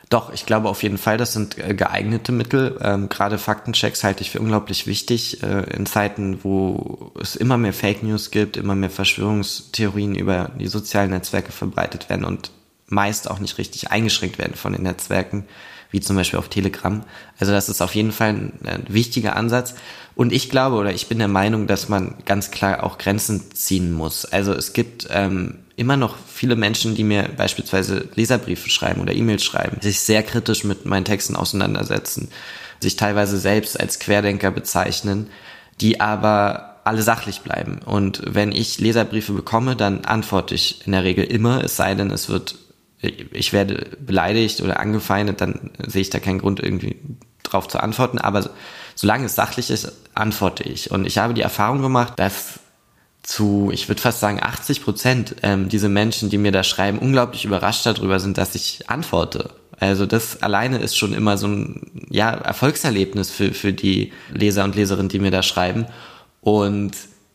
Doch, 0.09 0.33
ich 0.33 0.47
glaube 0.47 0.69
auf 0.69 0.85
jeden 0.85 0.99
Fall, 0.99 1.17
das 1.17 1.33
sind 1.33 1.59
äh, 1.59 1.75
geeignete 1.75 2.31
Mittel. 2.31 2.79
Ähm, 2.81 3.09
Gerade 3.09 3.39
Faktenchecks 3.39 4.05
halte 4.05 4.23
ich 4.23 4.31
für 4.31 4.39
unglaublich 4.39 4.87
wichtig 4.87 5.43
äh, 5.43 5.65
in 5.77 5.85
Zeiten, 5.85 6.45
wo 6.45 7.11
es 7.21 7.35
immer 7.35 7.59
mehr 7.59 7.73
Fake 7.73 8.05
News 8.05 8.31
gibt, 8.31 8.57
immer 8.57 8.77
mehr 8.77 8.91
Verschwörungstheorien 8.91 10.15
über 10.15 10.53
die 10.61 10.69
sozialen 10.69 11.11
Netzwerke 11.11 11.51
verbreitet 11.51 12.09
werden 12.09 12.25
und 12.25 12.53
meist 12.87 13.29
auch 13.29 13.41
nicht 13.41 13.59
richtig 13.59 13.91
eingeschränkt 13.91 14.39
werden 14.39 14.55
von 14.55 14.73
den 14.73 14.83
Netzwerken, 14.83 15.45
wie 15.91 16.01
zum 16.01 16.15
Beispiel 16.15 16.39
auf 16.39 16.49
Telegram. 16.49 17.03
Also 17.41 17.53
das 17.53 17.69
ist 17.69 17.83
auf 17.83 17.97
jeden 17.97 18.13
Fall 18.13 18.29
ein, 18.29 18.53
ein 18.65 18.85
wichtiger 18.89 19.35
Ansatz. 19.35 19.75
Und 20.15 20.33
ich 20.33 20.51
glaube 20.51 20.77
oder 20.77 20.93
ich 20.93 21.09
bin 21.09 21.19
der 21.19 21.27
Meinung, 21.27 21.67
dass 21.67 21.89
man 21.89 22.15
ganz 22.25 22.53
klar 22.53 22.85
auch 22.85 22.99
Grenzen 22.99 23.51
ziehen 23.53 23.93
muss. 23.93 24.25
Also 24.25 24.53
es 24.53 24.73
gibt 24.73 25.09
ähm, 25.11 25.59
immer 25.76 25.97
noch 25.97 26.16
viele 26.26 26.56
Menschen, 26.56 26.95
die 26.95 27.04
mir 27.04 27.28
beispielsweise 27.37 28.09
Leserbriefe 28.14 28.71
schreiben 28.71 29.02
oder 29.02 29.14
E-Mails 29.14 29.45
schreiben, 29.45 29.80
sich 29.80 30.00
sehr 30.00 30.23
kritisch 30.23 30.64
mit 30.64 30.87
meinen 30.87 31.04
Texten 31.04 31.37
auseinandersetzen, 31.37 32.30
sich 32.80 32.97
teilweise 32.97 33.38
selbst 33.38 33.78
als 33.78 33.99
Querdenker 33.99 34.50
bezeichnen, 34.50 35.28
die 35.80 36.00
aber 36.00 36.80
alle 36.85 37.02
sachlich 37.02 37.40
bleiben. 37.40 37.80
Und 37.85 38.23
wenn 38.25 38.52
ich 38.52 38.78
Leserbriefe 38.78 39.33
bekomme, 39.33 39.76
dann 39.76 40.04
antworte 40.04 40.54
ich 40.54 40.87
in 40.87 40.92
der 40.92 41.04
Regel 41.04 41.25
immer, 41.25 41.62
es 41.62 41.76
sei 41.76 41.95
denn, 41.95 42.11
es 42.11 42.28
wird, 42.28 42.56
ich 43.00 43.52
werde 43.52 43.97
beleidigt 44.00 44.62
oder 44.62 44.80
angefeindet, 44.80 45.40
dann 45.40 45.73
sehe 45.87 46.02
ich 46.02 46.11
da 46.11 46.21
keinen 46.21 46.38
Grund 46.38 46.61
irgendwie 46.61 46.97
drauf 47.42 47.68
zu 47.68 47.80
antworten. 47.80 48.18
Aber 48.18 48.49
solange 48.95 49.26
es 49.26 49.35
sachlich 49.35 49.71
ist, 49.71 49.92
antworte 50.14 50.62
ich. 50.62 50.90
Und 50.90 51.06
ich 51.06 51.18
habe 51.18 51.35
die 51.35 51.42
Erfahrung 51.42 51.83
gemacht, 51.83 52.14
dass 52.16 52.61
zu, 53.26 53.71
ich 53.73 53.88
würde 53.88 54.00
fast 54.00 54.21
sagen, 54.21 54.40
80 54.40 54.85
Prozent 54.85 55.37
ähm, 55.42 55.68
diese 55.68 55.88
Menschen, 55.88 56.30
die 56.30 56.38
mir 56.38 56.52
da 56.52 56.62
schreiben, 56.62 56.99
unglaublich 56.99 57.45
überrascht 57.45 57.85
darüber 57.85 58.21
sind, 58.21 58.38
dass 58.38 58.54
ich 58.54 58.88
antworte. 58.88 59.50
Also 59.80 60.06
das 60.06 60.42
alleine 60.42 60.78
ist 60.78 60.97
schon 60.97 61.12
immer 61.12 61.37
so 61.37 61.49
ein 61.49 62.06
ja, 62.09 62.30
Erfolgserlebnis 62.30 63.30
für, 63.30 63.52
für 63.52 63.73
die 63.73 64.12
Leser 64.33 64.62
und 64.62 64.76
Leserinnen, 64.76 65.09
die 65.09 65.18
mir 65.18 65.33
da 65.33 65.42
schreiben. 65.42 65.87
Und 66.40 66.92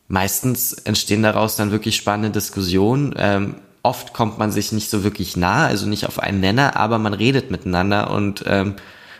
meistens 0.08 0.72
entstehen 0.72 1.22
daraus 1.22 1.56
dann 1.56 1.70
wirklich 1.72 1.94
spannende 1.96 2.30
Diskussionen. 2.30 3.14
Ähm, 3.18 3.56
oft 3.82 4.14
kommt 4.14 4.38
man 4.38 4.50
sich 4.50 4.72
nicht 4.72 4.88
so 4.88 5.04
wirklich 5.04 5.36
nah, 5.36 5.66
also 5.66 5.86
nicht 5.86 6.06
auf 6.06 6.18
einen 6.18 6.40
Nenner, 6.40 6.74
aber 6.76 6.98
man 6.98 7.12
redet 7.12 7.50
miteinander 7.50 8.10
und 8.10 8.44
ähm, 8.46 8.76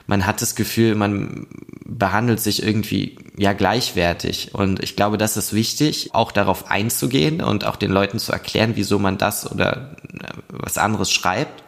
man 0.07 0.27
hat 0.27 0.43
das 0.43 0.55
Gefühl, 0.55 0.95
man 0.95 1.47
behandelt 1.85 2.41
sich 2.41 2.63
irgendwie 2.63 3.17
ja 3.37 3.53
gleichwertig. 3.53 4.55
Und 4.55 4.83
ich 4.83 4.97
glaube, 4.97 5.19
das 5.19 5.37
ist 5.37 5.53
wichtig, 5.53 6.11
auch 6.15 6.33
darauf 6.33 6.71
einzugehen 6.71 7.43
und 7.43 7.65
auch 7.65 7.77
den 7.77 7.91
Leuten 7.91 8.19
zu 8.19 8.33
erklären, 8.33 8.73
wieso 8.75 8.99
man 8.99 9.19
das 9.19 9.51
oder 9.51 9.95
äh, 10.13 10.29
was 10.49 10.79
anderes 10.79 11.11
schreibt. 11.11 11.63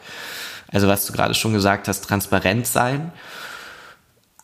Also 0.68 0.88
was 0.88 1.06
du 1.06 1.12
gerade 1.12 1.34
schon 1.34 1.52
gesagt 1.52 1.88
hast, 1.88 2.02
transparent 2.02 2.66
sein. 2.66 3.12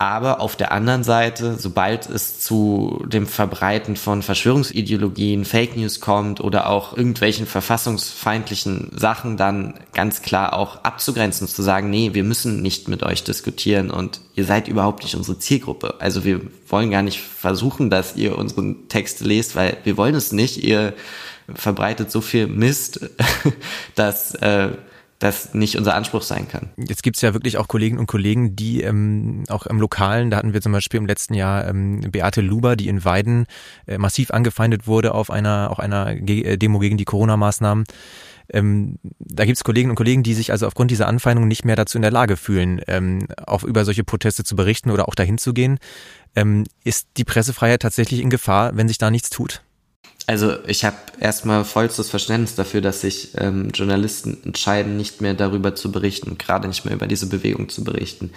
Aber 0.01 0.41
auf 0.41 0.57
der 0.57 0.73
anderen 0.73 1.05
Seite, 1.05 1.57
sobald 1.59 2.09
es 2.09 2.41
zu 2.41 3.05
dem 3.07 3.27
Verbreiten 3.27 3.97
von 3.97 4.23
Verschwörungsideologien, 4.23 5.45
Fake 5.45 5.77
News 5.77 6.01
kommt 6.01 6.41
oder 6.41 6.71
auch 6.71 6.97
irgendwelchen 6.97 7.45
verfassungsfeindlichen 7.45 8.93
Sachen, 8.97 9.37
dann 9.37 9.75
ganz 9.93 10.23
klar 10.23 10.55
auch 10.55 10.85
abzugrenzen, 10.85 11.47
zu 11.47 11.61
sagen, 11.61 11.91
nee, 11.91 12.15
wir 12.15 12.25
müssen 12.25 12.63
nicht 12.63 12.89
mit 12.89 13.03
euch 13.03 13.25
diskutieren 13.25 13.91
und 13.91 14.23
ihr 14.35 14.47
seid 14.47 14.69
überhaupt 14.69 15.03
nicht 15.03 15.17
unsere 15.17 15.39
Zielgruppe. 15.39 15.97
Also 15.99 16.25
wir 16.25 16.41
wollen 16.69 16.91
gar 16.91 17.03
nicht 17.03 17.21
versuchen, 17.21 17.91
dass 17.91 18.17
ihr 18.17 18.39
unseren 18.39 18.89
Text 18.89 19.21
lest, 19.21 19.55
weil 19.55 19.77
wir 19.85 19.99
wollen 19.99 20.15
es 20.15 20.33
nicht. 20.33 20.65
Ihr 20.65 20.95
verbreitet 21.55 22.11
so 22.11 22.23
viel 22.23 22.47
Mist, 22.47 23.01
dass 23.97 24.35
äh, 24.37 24.71
das 25.21 25.53
nicht 25.53 25.77
unser 25.77 25.95
Anspruch 25.95 26.23
sein 26.23 26.49
kann. 26.49 26.71
Jetzt 26.77 27.03
gibt's 27.03 27.21
ja 27.21 27.35
wirklich 27.35 27.59
auch 27.59 27.69
Kolleginnen 27.69 28.01
und 28.01 28.07
Kollegen, 28.07 28.57
die 28.57 28.83
ähm, 28.83 29.45
auch 29.49 29.67
im 29.67 29.79
Lokalen, 29.79 30.31
da 30.31 30.39
hatten 30.39 30.55
wir 30.55 30.63
zum 30.63 30.73
Beispiel 30.73 30.99
im 30.99 31.07
letzten 31.07 31.35
Jahr 31.35 31.69
ähm, 31.69 32.01
Beate 32.11 32.41
Luber, 32.41 32.75
die 32.75 32.89
in 32.89 33.05
Weiden 33.05 33.47
äh, 33.87 33.99
massiv 33.99 34.31
angefeindet 34.31 34.87
wurde 34.87 35.15
auf 35.15 35.31
einer, 35.31 35.71
auch 35.71 35.79
einer 35.79 36.17
Ge 36.17 36.43
äh, 36.43 36.57
Demo 36.57 36.79
gegen 36.79 36.97
die 36.97 37.05
Corona-Maßnahmen. 37.05 37.85
Ähm, 38.53 38.97
da 39.19 39.45
gibt's 39.45 39.63
Kolleginnen 39.63 39.91
und 39.91 39.97
Kollegen, 39.97 40.23
die 40.23 40.35
sich 40.35 40.53
also 40.53 40.67
aufgrund 40.67 40.91
dieser 40.91 41.07
Anfeindung 41.07 41.47
nicht 41.47 41.67
mehr 41.67 41.77
dazu 41.77 41.99
in 41.99 42.03
der 42.03 42.11
Lage 42.11 42.39
fühlen, 42.39 42.81
ähm, 42.89 43.29
auch 43.47 43.63
über 43.63 43.85
solche 43.85 44.05
Proteste 44.05 44.43
zu 44.43 44.57
berichten 44.57 44.91
oder 44.91 45.07
auch 45.07 45.15
dahin 45.15 45.37
zu 45.37 45.53
gehen. 45.53 45.79
Ähm, 46.35 46.65
ist 46.83 47.09
die 47.19 47.25
Pressefreiheit 47.25 47.83
tatsächlich 47.83 48.21
in 48.21 48.31
Gefahr, 48.31 48.75
wenn 48.75 48.89
sich 48.89 48.99
da 48.99 49.11
nichts 49.11 49.29
tut? 49.29 49.63
Also 50.31 50.55
ich 50.65 50.85
habe 50.85 50.95
erstmal 51.19 51.65
vollstes 51.65 52.09
Verständnis 52.09 52.55
dafür, 52.55 52.81
dass 52.81 53.01
sich 53.01 53.33
ähm, 53.37 53.71
Journalisten 53.75 54.39
entscheiden, 54.45 54.97
nicht 54.97 55.21
mehr 55.21 55.35
darüber 55.35 55.75
zu 55.75 55.91
berichten, 55.91 56.39
gerade 56.39 56.69
nicht 56.69 56.85
mehr 56.85 56.95
über 56.95 57.09
diese 57.09 57.29
Bewegung 57.29 57.69
zu 57.69 57.83
berichten. 57.83 58.31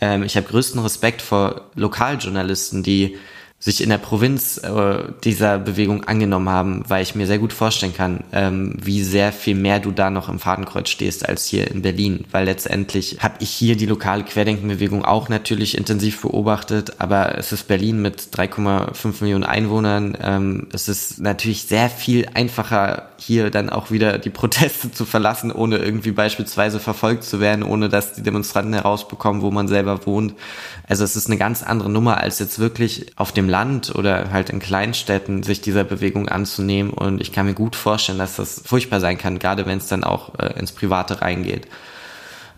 Ähm, 0.00 0.22
ich 0.22 0.38
habe 0.38 0.46
größten 0.46 0.80
Respekt 0.80 1.20
vor 1.20 1.70
Lokaljournalisten, 1.74 2.82
die 2.82 3.18
sich 3.66 3.82
in 3.82 3.88
der 3.88 3.98
Provinz 3.98 4.58
äh, 4.58 5.02
dieser 5.24 5.58
Bewegung 5.58 6.04
angenommen 6.04 6.48
haben, 6.48 6.84
weil 6.86 7.02
ich 7.02 7.16
mir 7.16 7.26
sehr 7.26 7.40
gut 7.40 7.52
vorstellen 7.52 7.92
kann, 7.92 8.22
ähm, 8.32 8.76
wie 8.80 9.02
sehr 9.02 9.32
viel 9.32 9.56
mehr 9.56 9.80
du 9.80 9.90
da 9.90 10.08
noch 10.08 10.28
im 10.28 10.38
Fadenkreuz 10.38 10.88
stehst 10.88 11.28
als 11.28 11.46
hier 11.46 11.68
in 11.68 11.82
Berlin, 11.82 12.26
weil 12.30 12.44
letztendlich 12.44 13.18
habe 13.24 13.34
ich 13.40 13.50
hier 13.50 13.76
die 13.76 13.86
lokale 13.86 14.22
Querdenkenbewegung 14.22 15.04
auch 15.04 15.28
natürlich 15.28 15.76
intensiv 15.76 16.22
beobachtet, 16.22 17.00
aber 17.00 17.36
es 17.38 17.50
ist 17.50 17.66
Berlin 17.66 18.00
mit 18.00 18.28
3,5 18.32 19.22
Millionen 19.22 19.42
Einwohnern, 19.42 20.16
ähm, 20.22 20.68
es 20.72 20.88
ist 20.88 21.18
natürlich 21.18 21.64
sehr 21.64 21.90
viel 21.90 22.28
einfacher 22.34 23.08
hier 23.18 23.50
dann 23.50 23.70
auch 23.70 23.90
wieder 23.90 24.18
die 24.18 24.30
Proteste 24.30 24.92
zu 24.92 25.04
verlassen, 25.04 25.50
ohne 25.50 25.78
irgendwie 25.78 26.12
beispielsweise 26.12 26.78
verfolgt 26.78 27.24
zu 27.24 27.40
werden, 27.40 27.64
ohne 27.64 27.88
dass 27.88 28.12
die 28.12 28.22
Demonstranten 28.22 28.74
herausbekommen, 28.74 29.42
wo 29.42 29.50
man 29.50 29.66
selber 29.66 30.06
wohnt. 30.06 30.34
Also 30.88 31.02
es 31.02 31.16
ist 31.16 31.26
eine 31.26 31.38
ganz 31.38 31.64
andere 31.64 31.90
Nummer, 31.90 32.18
als 32.18 32.38
jetzt 32.38 32.60
wirklich 32.60 33.06
auf 33.16 33.32
dem 33.32 33.48
Land 33.48 33.55
oder 33.94 34.30
halt 34.32 34.50
in 34.50 34.60
Kleinstädten 34.60 35.42
sich 35.42 35.60
dieser 35.60 35.84
Bewegung 35.84 36.28
anzunehmen. 36.28 36.92
Und 36.92 37.20
ich 37.20 37.32
kann 37.32 37.46
mir 37.46 37.54
gut 37.54 37.76
vorstellen, 37.76 38.18
dass 38.18 38.36
das 38.36 38.62
furchtbar 38.64 39.00
sein 39.00 39.18
kann, 39.18 39.38
gerade 39.38 39.66
wenn 39.66 39.78
es 39.78 39.88
dann 39.88 40.04
auch 40.04 40.38
äh, 40.38 40.58
ins 40.58 40.72
Private 40.72 41.20
reingeht. 41.22 41.66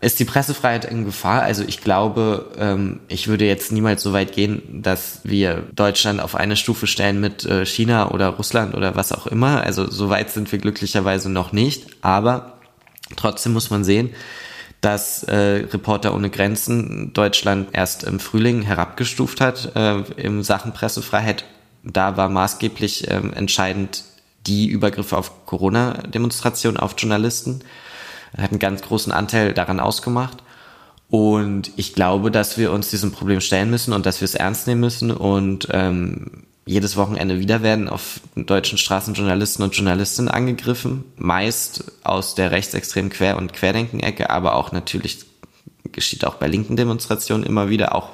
Ist 0.01 0.21
die 0.21 0.25
Pressefreiheit 0.25 0.85
in 0.85 1.05
Gefahr? 1.05 1.43
Also 1.43 1.65
ich 1.67 1.81
glaube, 1.81 2.53
ähm, 2.57 3.01
ich 3.09 3.27
würde 3.27 3.47
jetzt 3.47 3.73
niemals 3.73 4.01
so 4.03 4.13
weit 4.13 4.33
gehen, 4.33 4.63
dass 4.83 5.21
wir 5.25 5.65
Deutschland 5.75 6.21
auf 6.21 6.37
eine 6.37 6.55
Stufe 6.55 6.87
stellen 6.87 7.21
mit 7.21 7.45
äh, 7.45 7.67
China 7.67 8.13
oder 8.13 8.29
Russland 8.29 8.75
oder 8.75 8.95
was 8.95 9.13
auch 9.13 9.27
immer. 9.27 9.63
Also 9.63 9.91
so 9.91 10.09
weit 10.09 10.31
sind 10.31 10.53
wir 10.53 10.61
glücklicherweise 10.61 11.31
noch 11.31 11.53
nicht. 11.53 11.87
Aber 12.01 12.59
trotzdem 13.17 13.53
muss 13.55 13.71
man 13.71 13.83
sehen, 13.83 14.11
dass 14.81 15.25
äh, 15.25 15.67
Reporter 15.73 16.15
ohne 16.15 16.31
Grenzen 16.31 17.13
Deutschland 17.13 17.71
erst 17.73 18.05
im 18.05 18.21
Frühling 18.21 18.63
herabgestuft 18.63 19.41
hat 19.41 19.75
äh, 19.75 20.01
in 20.17 20.43
Sachen 20.43 20.73
Pressefreiheit. 20.73 21.45
Da 21.83 22.17
war 22.17 22.29
maßgeblich 22.29 23.09
äh, 23.09 23.21
entscheidend 23.35 24.05
die 24.47 24.69
Übergriffe 24.69 25.17
auf 25.17 25.47
Corona-Demonstrationen 25.47 26.79
auf 26.79 26.95
Journalisten. 26.97 27.61
Hat 28.37 28.51
einen 28.51 28.59
ganz 28.59 28.83
großen 28.83 29.13
Anteil 29.13 29.53
daran 29.53 29.81
ausgemacht. 29.81 30.43
Und 31.11 31.73
ich 31.77 31.95
glaube, 31.95 32.31
dass 32.31 32.59
wir 32.59 32.71
uns 32.71 32.91
diesem 32.91 33.13
Problem 33.13 33.41
stellen 33.41 33.71
müssen 33.71 33.93
und 33.95 34.05
dass 34.07 34.21
wir 34.21 34.27
es 34.27 34.35
ernst 34.35 34.67
nehmen 34.67 34.83
müssen. 34.83 35.11
Und 35.11 35.69
ähm, 35.71 36.45
jedes 36.69 36.97
Wochenende 36.97 37.41
wieder 37.41 37.63
werden 37.63 37.89
auf 37.89 38.21
deutschen 38.37 38.77
Straßen 38.77 39.15
Journalisten 39.15 39.63
und 39.63 39.75
Journalistinnen 39.75 40.31
angegriffen, 40.31 41.05
meist 41.17 41.85
aus 42.05 42.35
der 42.35 42.51
rechtsextremen 42.51 43.11
Quer- 43.11 43.39
und 43.39 43.55
Querdenken-Ecke, 43.55 44.29
aber 44.29 44.55
auch 44.55 44.71
natürlich 44.71 45.25
geschieht 45.93 46.27
auch 46.27 46.35
bei 46.35 46.47
linken 46.47 46.77
Demonstrationen 46.77 47.47
immer 47.47 47.71
wieder, 47.71 47.95
auch 47.95 48.11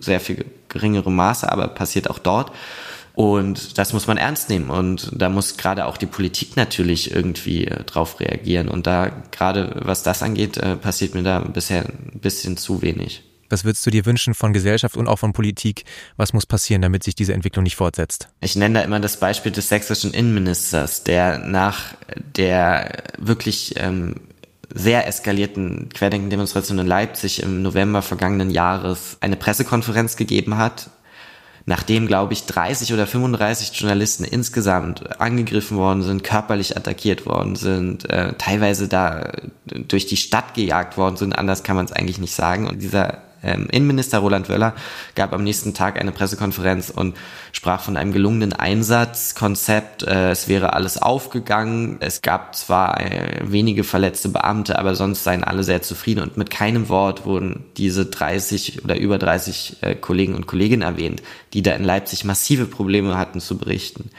sehr 0.00 0.18
viel 0.18 0.46
geringere 0.68 1.10
Maße, 1.10 1.52
aber 1.52 1.68
passiert 1.68 2.08
auch 2.08 2.18
dort. 2.18 2.52
Und 3.14 3.76
das 3.76 3.92
muss 3.92 4.06
man 4.06 4.16
ernst 4.16 4.48
nehmen. 4.48 4.70
Und 4.70 5.10
da 5.14 5.28
muss 5.28 5.58
gerade 5.58 5.84
auch 5.84 5.98
die 5.98 6.06
Politik 6.06 6.56
natürlich 6.56 7.10
irgendwie 7.10 7.66
äh, 7.66 7.84
drauf 7.84 8.18
reagieren. 8.18 8.68
Und 8.68 8.86
da, 8.86 9.10
gerade 9.30 9.76
was 9.84 10.02
das 10.02 10.22
angeht, 10.22 10.56
äh, 10.56 10.76
passiert 10.76 11.14
mir 11.14 11.22
da 11.22 11.40
bisher 11.40 11.84
ein 11.84 12.20
bisschen 12.20 12.56
zu 12.56 12.80
wenig. 12.80 13.22
Was 13.50 13.64
würdest 13.64 13.84
du 13.84 13.90
dir 13.90 14.06
wünschen 14.06 14.32
von 14.32 14.52
Gesellschaft 14.52 14.96
und 14.96 15.08
auch 15.08 15.18
von 15.18 15.32
Politik? 15.32 15.84
Was 16.16 16.32
muss 16.32 16.46
passieren, 16.46 16.82
damit 16.82 17.02
sich 17.02 17.16
diese 17.16 17.34
Entwicklung 17.34 17.64
nicht 17.64 17.76
fortsetzt? 17.76 18.28
Ich 18.40 18.56
nenne 18.56 18.78
da 18.78 18.84
immer 18.84 19.00
das 19.00 19.18
Beispiel 19.18 19.52
des 19.52 19.68
sächsischen 19.68 20.14
Innenministers, 20.14 21.04
der 21.04 21.38
nach 21.38 21.94
der 22.36 23.02
wirklich 23.18 23.74
ähm, 23.76 24.14
sehr 24.72 25.06
eskalierten 25.08 25.88
Querdenken-Demonstration 25.88 26.78
in 26.78 26.86
Leipzig 26.86 27.42
im 27.42 27.62
November 27.62 28.02
vergangenen 28.02 28.50
Jahres 28.50 29.16
eine 29.20 29.36
Pressekonferenz 29.36 30.16
gegeben 30.16 30.56
hat, 30.56 30.90
nachdem, 31.66 32.06
glaube 32.06 32.32
ich, 32.32 32.46
30 32.46 32.92
oder 32.92 33.08
35 33.08 33.78
Journalisten 33.78 34.24
insgesamt 34.24 35.20
angegriffen 35.20 35.76
worden 35.76 36.02
sind, 36.02 36.22
körperlich 36.22 36.76
attackiert 36.76 37.26
worden 37.26 37.56
sind, 37.56 38.08
äh, 38.08 38.34
teilweise 38.38 38.86
da 38.86 39.32
durch 39.66 40.06
die 40.06 40.16
Stadt 40.16 40.54
gejagt 40.54 40.96
worden 40.96 41.16
sind, 41.16 41.32
anders 41.32 41.64
kann 41.64 41.76
man 41.76 41.86
es 41.86 41.92
eigentlich 41.92 42.18
nicht 42.18 42.34
sagen. 42.34 42.68
Und 42.68 42.80
dieser 42.80 43.18
ähm, 43.42 43.68
Innenminister 43.70 44.18
Roland 44.18 44.48
Wöller 44.48 44.74
gab 45.14 45.32
am 45.32 45.44
nächsten 45.44 45.74
Tag 45.74 45.98
eine 45.98 46.12
Pressekonferenz 46.12 46.90
und 46.90 47.16
sprach 47.52 47.80
von 47.80 47.96
einem 47.96 48.12
gelungenen 48.12 48.52
Einsatzkonzept. 48.52 50.02
Äh, 50.02 50.30
es 50.30 50.48
wäre 50.48 50.72
alles 50.72 51.00
aufgegangen. 51.00 51.96
Es 52.00 52.22
gab 52.22 52.54
zwar 52.54 53.00
äh, 53.00 53.40
wenige 53.42 53.84
verletzte 53.84 54.28
Beamte, 54.28 54.78
aber 54.78 54.94
sonst 54.94 55.24
seien 55.24 55.44
alle 55.44 55.64
sehr 55.64 55.82
zufrieden 55.82 56.22
und 56.22 56.36
mit 56.36 56.50
keinem 56.50 56.88
Wort 56.88 57.24
wurden 57.24 57.64
diese 57.76 58.06
30 58.06 58.84
oder 58.84 58.98
über 58.98 59.18
30 59.18 59.76
äh, 59.82 59.94
Kollegen 59.94 60.34
und 60.34 60.46
Kolleginnen 60.46 60.82
erwähnt, 60.82 61.22
die 61.54 61.62
da 61.62 61.72
in 61.72 61.84
Leipzig 61.84 62.24
massive 62.24 62.66
Probleme 62.66 63.16
hatten 63.16 63.40
zu 63.40 63.56
berichten. 63.56 64.10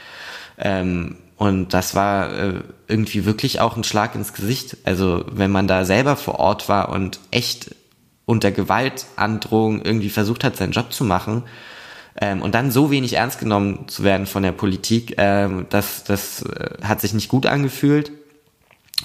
Ähm, 0.58 1.16
und 1.36 1.74
das 1.74 1.96
war 1.96 2.32
äh, 2.32 2.54
irgendwie 2.86 3.24
wirklich 3.24 3.58
auch 3.58 3.76
ein 3.76 3.82
Schlag 3.82 4.14
ins 4.14 4.32
Gesicht. 4.32 4.76
Also 4.84 5.24
wenn 5.32 5.50
man 5.50 5.66
da 5.66 5.84
selber 5.84 6.14
vor 6.14 6.38
Ort 6.38 6.68
war 6.68 6.90
und 6.90 7.18
echt 7.32 7.74
unter 8.32 8.50
Gewaltandrohung 8.50 9.82
irgendwie 9.82 10.08
versucht 10.08 10.42
hat, 10.42 10.56
seinen 10.56 10.72
Job 10.72 10.90
zu 10.90 11.04
machen 11.04 11.42
ähm, 12.18 12.40
und 12.40 12.54
dann 12.54 12.70
so 12.70 12.90
wenig 12.90 13.12
ernst 13.12 13.38
genommen 13.38 13.88
zu 13.88 14.04
werden 14.04 14.24
von 14.24 14.42
der 14.42 14.52
Politik, 14.52 15.16
ähm, 15.18 15.66
das, 15.68 16.04
das 16.04 16.40
äh, 16.42 16.70
hat 16.82 17.02
sich 17.02 17.12
nicht 17.12 17.28
gut 17.28 17.44
angefühlt. 17.44 18.10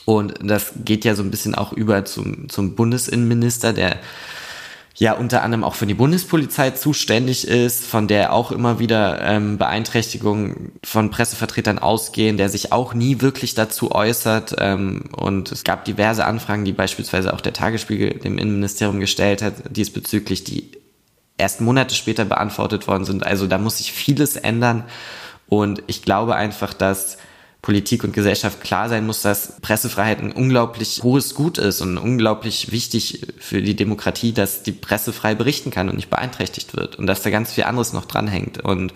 Und 0.05 0.35
das 0.41 0.71
geht 0.85 1.03
ja 1.03 1.13
so 1.13 1.23
ein 1.23 1.31
bisschen 1.31 1.55
auch 1.55 1.73
über 1.73 2.05
zum, 2.05 2.47
zum 2.47 2.75
Bundesinnenminister, 2.75 3.73
der 3.73 3.97
ja 4.99 5.13
unter 5.13 5.43
anderem 5.43 5.63
auch 5.63 5.75
für 5.75 5.85
die 5.85 5.93
Bundespolizei 5.93 6.71
zuständig 6.71 7.47
ist, 7.47 7.85
von 7.85 8.07
der 8.07 8.33
auch 8.33 8.51
immer 8.51 8.79
wieder 8.79 9.21
ähm, 9.21 9.59
Beeinträchtigungen 9.59 10.71
von 10.83 11.11
Pressevertretern 11.11 11.77
ausgehen, 11.77 12.37
der 12.37 12.49
sich 12.49 12.71
auch 12.71 12.95
nie 12.95 13.21
wirklich 13.21 13.53
dazu 13.53 13.91
äußert. 13.91 14.55
Ähm, 14.57 15.03
und 15.15 15.51
es 15.51 15.63
gab 15.63 15.85
diverse 15.85 16.25
Anfragen, 16.25 16.65
die 16.65 16.73
beispielsweise 16.73 17.33
auch 17.33 17.41
der 17.41 17.53
Tagesspiegel 17.53 18.15
dem 18.19 18.39
Innenministerium 18.39 18.99
gestellt 18.99 19.43
hat, 19.43 19.53
diesbezüglich, 19.69 20.43
die 20.43 20.71
erst 21.37 21.61
Monate 21.61 21.93
später 21.93 22.25
beantwortet 22.25 22.87
worden 22.87 23.05
sind. 23.05 23.23
Also 23.23 23.45
da 23.45 23.59
muss 23.59 23.77
sich 23.77 23.91
vieles 23.91 24.35
ändern. 24.35 24.83
Und 25.47 25.83
ich 25.85 26.01
glaube 26.01 26.35
einfach, 26.35 26.73
dass 26.73 27.19
Politik 27.61 28.03
und 28.03 28.13
Gesellschaft 28.13 28.61
klar 28.61 28.87
sein 28.87 29.05
muss, 29.05 29.21
dass 29.21 29.59
Pressefreiheit 29.61 30.19
ein 30.19 30.31
unglaublich 30.31 31.01
hohes 31.03 31.35
Gut 31.35 31.57
ist 31.57 31.81
und 31.81 31.97
unglaublich 31.97 32.71
wichtig 32.71 33.33
für 33.39 33.61
die 33.61 33.75
Demokratie, 33.75 34.31
dass 34.31 34.63
die 34.63 34.71
Presse 34.71 35.11
frei 35.11 35.35
berichten 35.35 35.71
kann 35.71 35.89
und 35.89 35.95
nicht 35.95 36.09
beeinträchtigt 36.09 36.75
wird 36.75 36.97
und 36.97 37.07
dass 37.07 37.23
da 37.23 37.29
ganz 37.29 37.53
viel 37.53 37.65
anderes 37.65 37.93
noch 37.93 38.05
dranhängt. 38.05 38.63
Und 38.63 38.93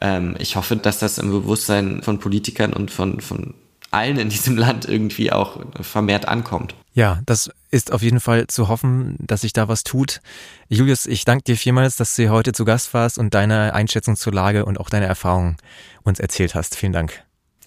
ähm, 0.00 0.34
ich 0.38 0.56
hoffe, 0.56 0.76
dass 0.76 0.98
das 0.98 1.18
im 1.18 1.30
Bewusstsein 1.30 2.02
von 2.02 2.18
Politikern 2.18 2.72
und 2.72 2.90
von, 2.90 3.20
von 3.20 3.54
allen 3.92 4.18
in 4.18 4.30
diesem 4.30 4.56
Land 4.56 4.88
irgendwie 4.88 5.30
auch 5.30 5.60
vermehrt 5.80 6.26
ankommt. 6.26 6.74
Ja, 6.94 7.20
das 7.24 7.50
ist 7.70 7.92
auf 7.92 8.02
jeden 8.02 8.20
Fall 8.20 8.46
zu 8.48 8.68
hoffen, 8.68 9.16
dass 9.20 9.42
sich 9.42 9.52
da 9.52 9.68
was 9.68 9.84
tut. 9.84 10.20
Julius, 10.68 11.06
ich 11.06 11.24
danke 11.24 11.44
dir 11.44 11.56
vielmals, 11.56 11.96
dass 11.96 12.16
du 12.16 12.28
heute 12.30 12.52
zu 12.52 12.64
Gast 12.64 12.92
warst 12.94 13.18
und 13.18 13.32
deine 13.34 13.74
Einschätzung 13.74 14.16
zur 14.16 14.32
Lage 14.32 14.64
und 14.64 14.78
auch 14.78 14.90
deine 14.90 15.06
Erfahrungen 15.06 15.56
uns 16.02 16.20
erzählt 16.20 16.54
hast. 16.54 16.76
Vielen 16.76 16.92
Dank. 16.92 17.24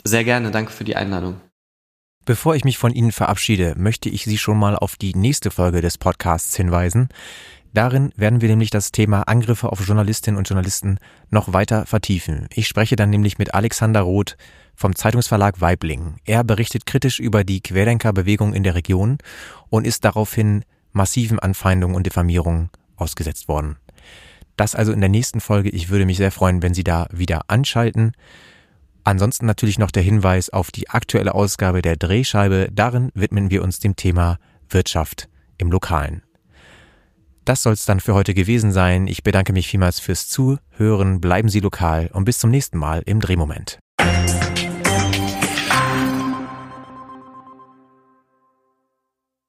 Sehr 0.08 0.24
gerne, 0.24 0.52
danke 0.52 0.72
für 0.72 0.84
die 0.84 0.96
Einladung. 0.96 1.42
Bevor 2.26 2.56
ich 2.56 2.64
mich 2.64 2.78
von 2.78 2.94
Ihnen 2.94 3.12
verabschiede, 3.12 3.74
möchte 3.76 4.08
ich 4.08 4.24
Sie 4.24 4.38
schon 4.38 4.58
mal 4.58 4.76
auf 4.76 4.98
die 4.98 5.16
nächste 5.16 5.50
Folge 5.50 5.82
des 5.82 5.98
Podcasts 5.98 6.56
hinweisen. 6.56 7.10
Darin 7.74 8.12
werden 8.16 8.40
wir 8.40 8.50
nämlich 8.50 8.70
das 8.70 8.92
Thema 8.92 9.24
Angriffe 9.24 9.72
auf 9.72 9.86
Journalistinnen 9.86 10.38
und 10.38 10.48
Journalisten 10.48 11.00
noch 11.30 11.54
weiter 11.54 11.88
vertiefen. 11.88 12.48
Ich 12.54 12.68
spreche 12.68 12.96
dann 12.96 13.10
nämlich 13.10 13.38
mit 13.38 13.54
Alexander 13.54 14.02
Roth 14.02 14.38
vom 14.76 14.96
Zeitungsverlag 14.96 15.60
Weibling. 15.60 16.18
Er 16.24 16.44
berichtet 16.44 16.86
kritisch 16.86 17.20
über 17.20 17.44
die 17.44 17.62
Querdenkerbewegung 17.62 18.54
in 18.54 18.64
der 18.64 18.76
Region 18.76 19.18
und 19.70 19.86
ist 19.86 20.06
daraufhin 20.06 20.66
massiven 20.94 21.40
Anfeindungen 21.40 21.96
und 21.96 22.06
Diffamierungen 22.06 22.70
ausgesetzt 22.96 23.48
worden. 23.48 23.78
Das 24.56 24.76
also 24.76 24.92
in 24.92 25.02
der 25.02 25.10
nächsten 25.10 25.42
Folge. 25.42 25.70
Ich 25.70 25.90
würde 25.90 26.06
mich 26.06 26.18
sehr 26.18 26.32
freuen, 26.32 26.62
wenn 26.62 26.74
Sie 26.74 26.84
da 26.84 27.08
wieder 27.12 27.42
anschalten. 27.48 28.14
Ansonsten 29.06 29.46
natürlich 29.46 29.78
noch 29.78 29.92
der 29.92 30.02
Hinweis 30.02 30.50
auf 30.50 30.72
die 30.72 30.90
aktuelle 30.90 31.36
Ausgabe 31.36 31.84
der 31.84 31.96
Drehscheibe. 31.96 32.70
Darin 32.74 33.12
widmen 33.14 33.52
wir 33.52 33.64
uns 33.64 33.80
dem 33.80 33.96
Thema 33.96 34.40
Wirtschaft 34.68 35.30
im 35.60 35.72
Lokalen. 35.72 36.24
Das 37.46 37.62
soll 37.62 37.74
es 37.74 37.86
dann 37.86 38.00
für 38.00 38.16
heute 38.16 38.34
gewesen 38.34 38.72
sein. 38.72 39.06
Ich 39.06 39.22
bedanke 39.22 39.54
mich 39.54 39.68
vielmals 39.68 40.00
fürs 40.00 40.28
Zuhören. 40.28 41.22
Bleiben 41.22 41.50
Sie 41.50 41.60
lokal 41.60 42.10
und 42.14 42.26
bis 42.26 42.40
zum 42.40 42.50
nächsten 42.50 42.80
Mal 42.80 43.04
im 43.06 43.20
Drehmoment. 43.20 43.78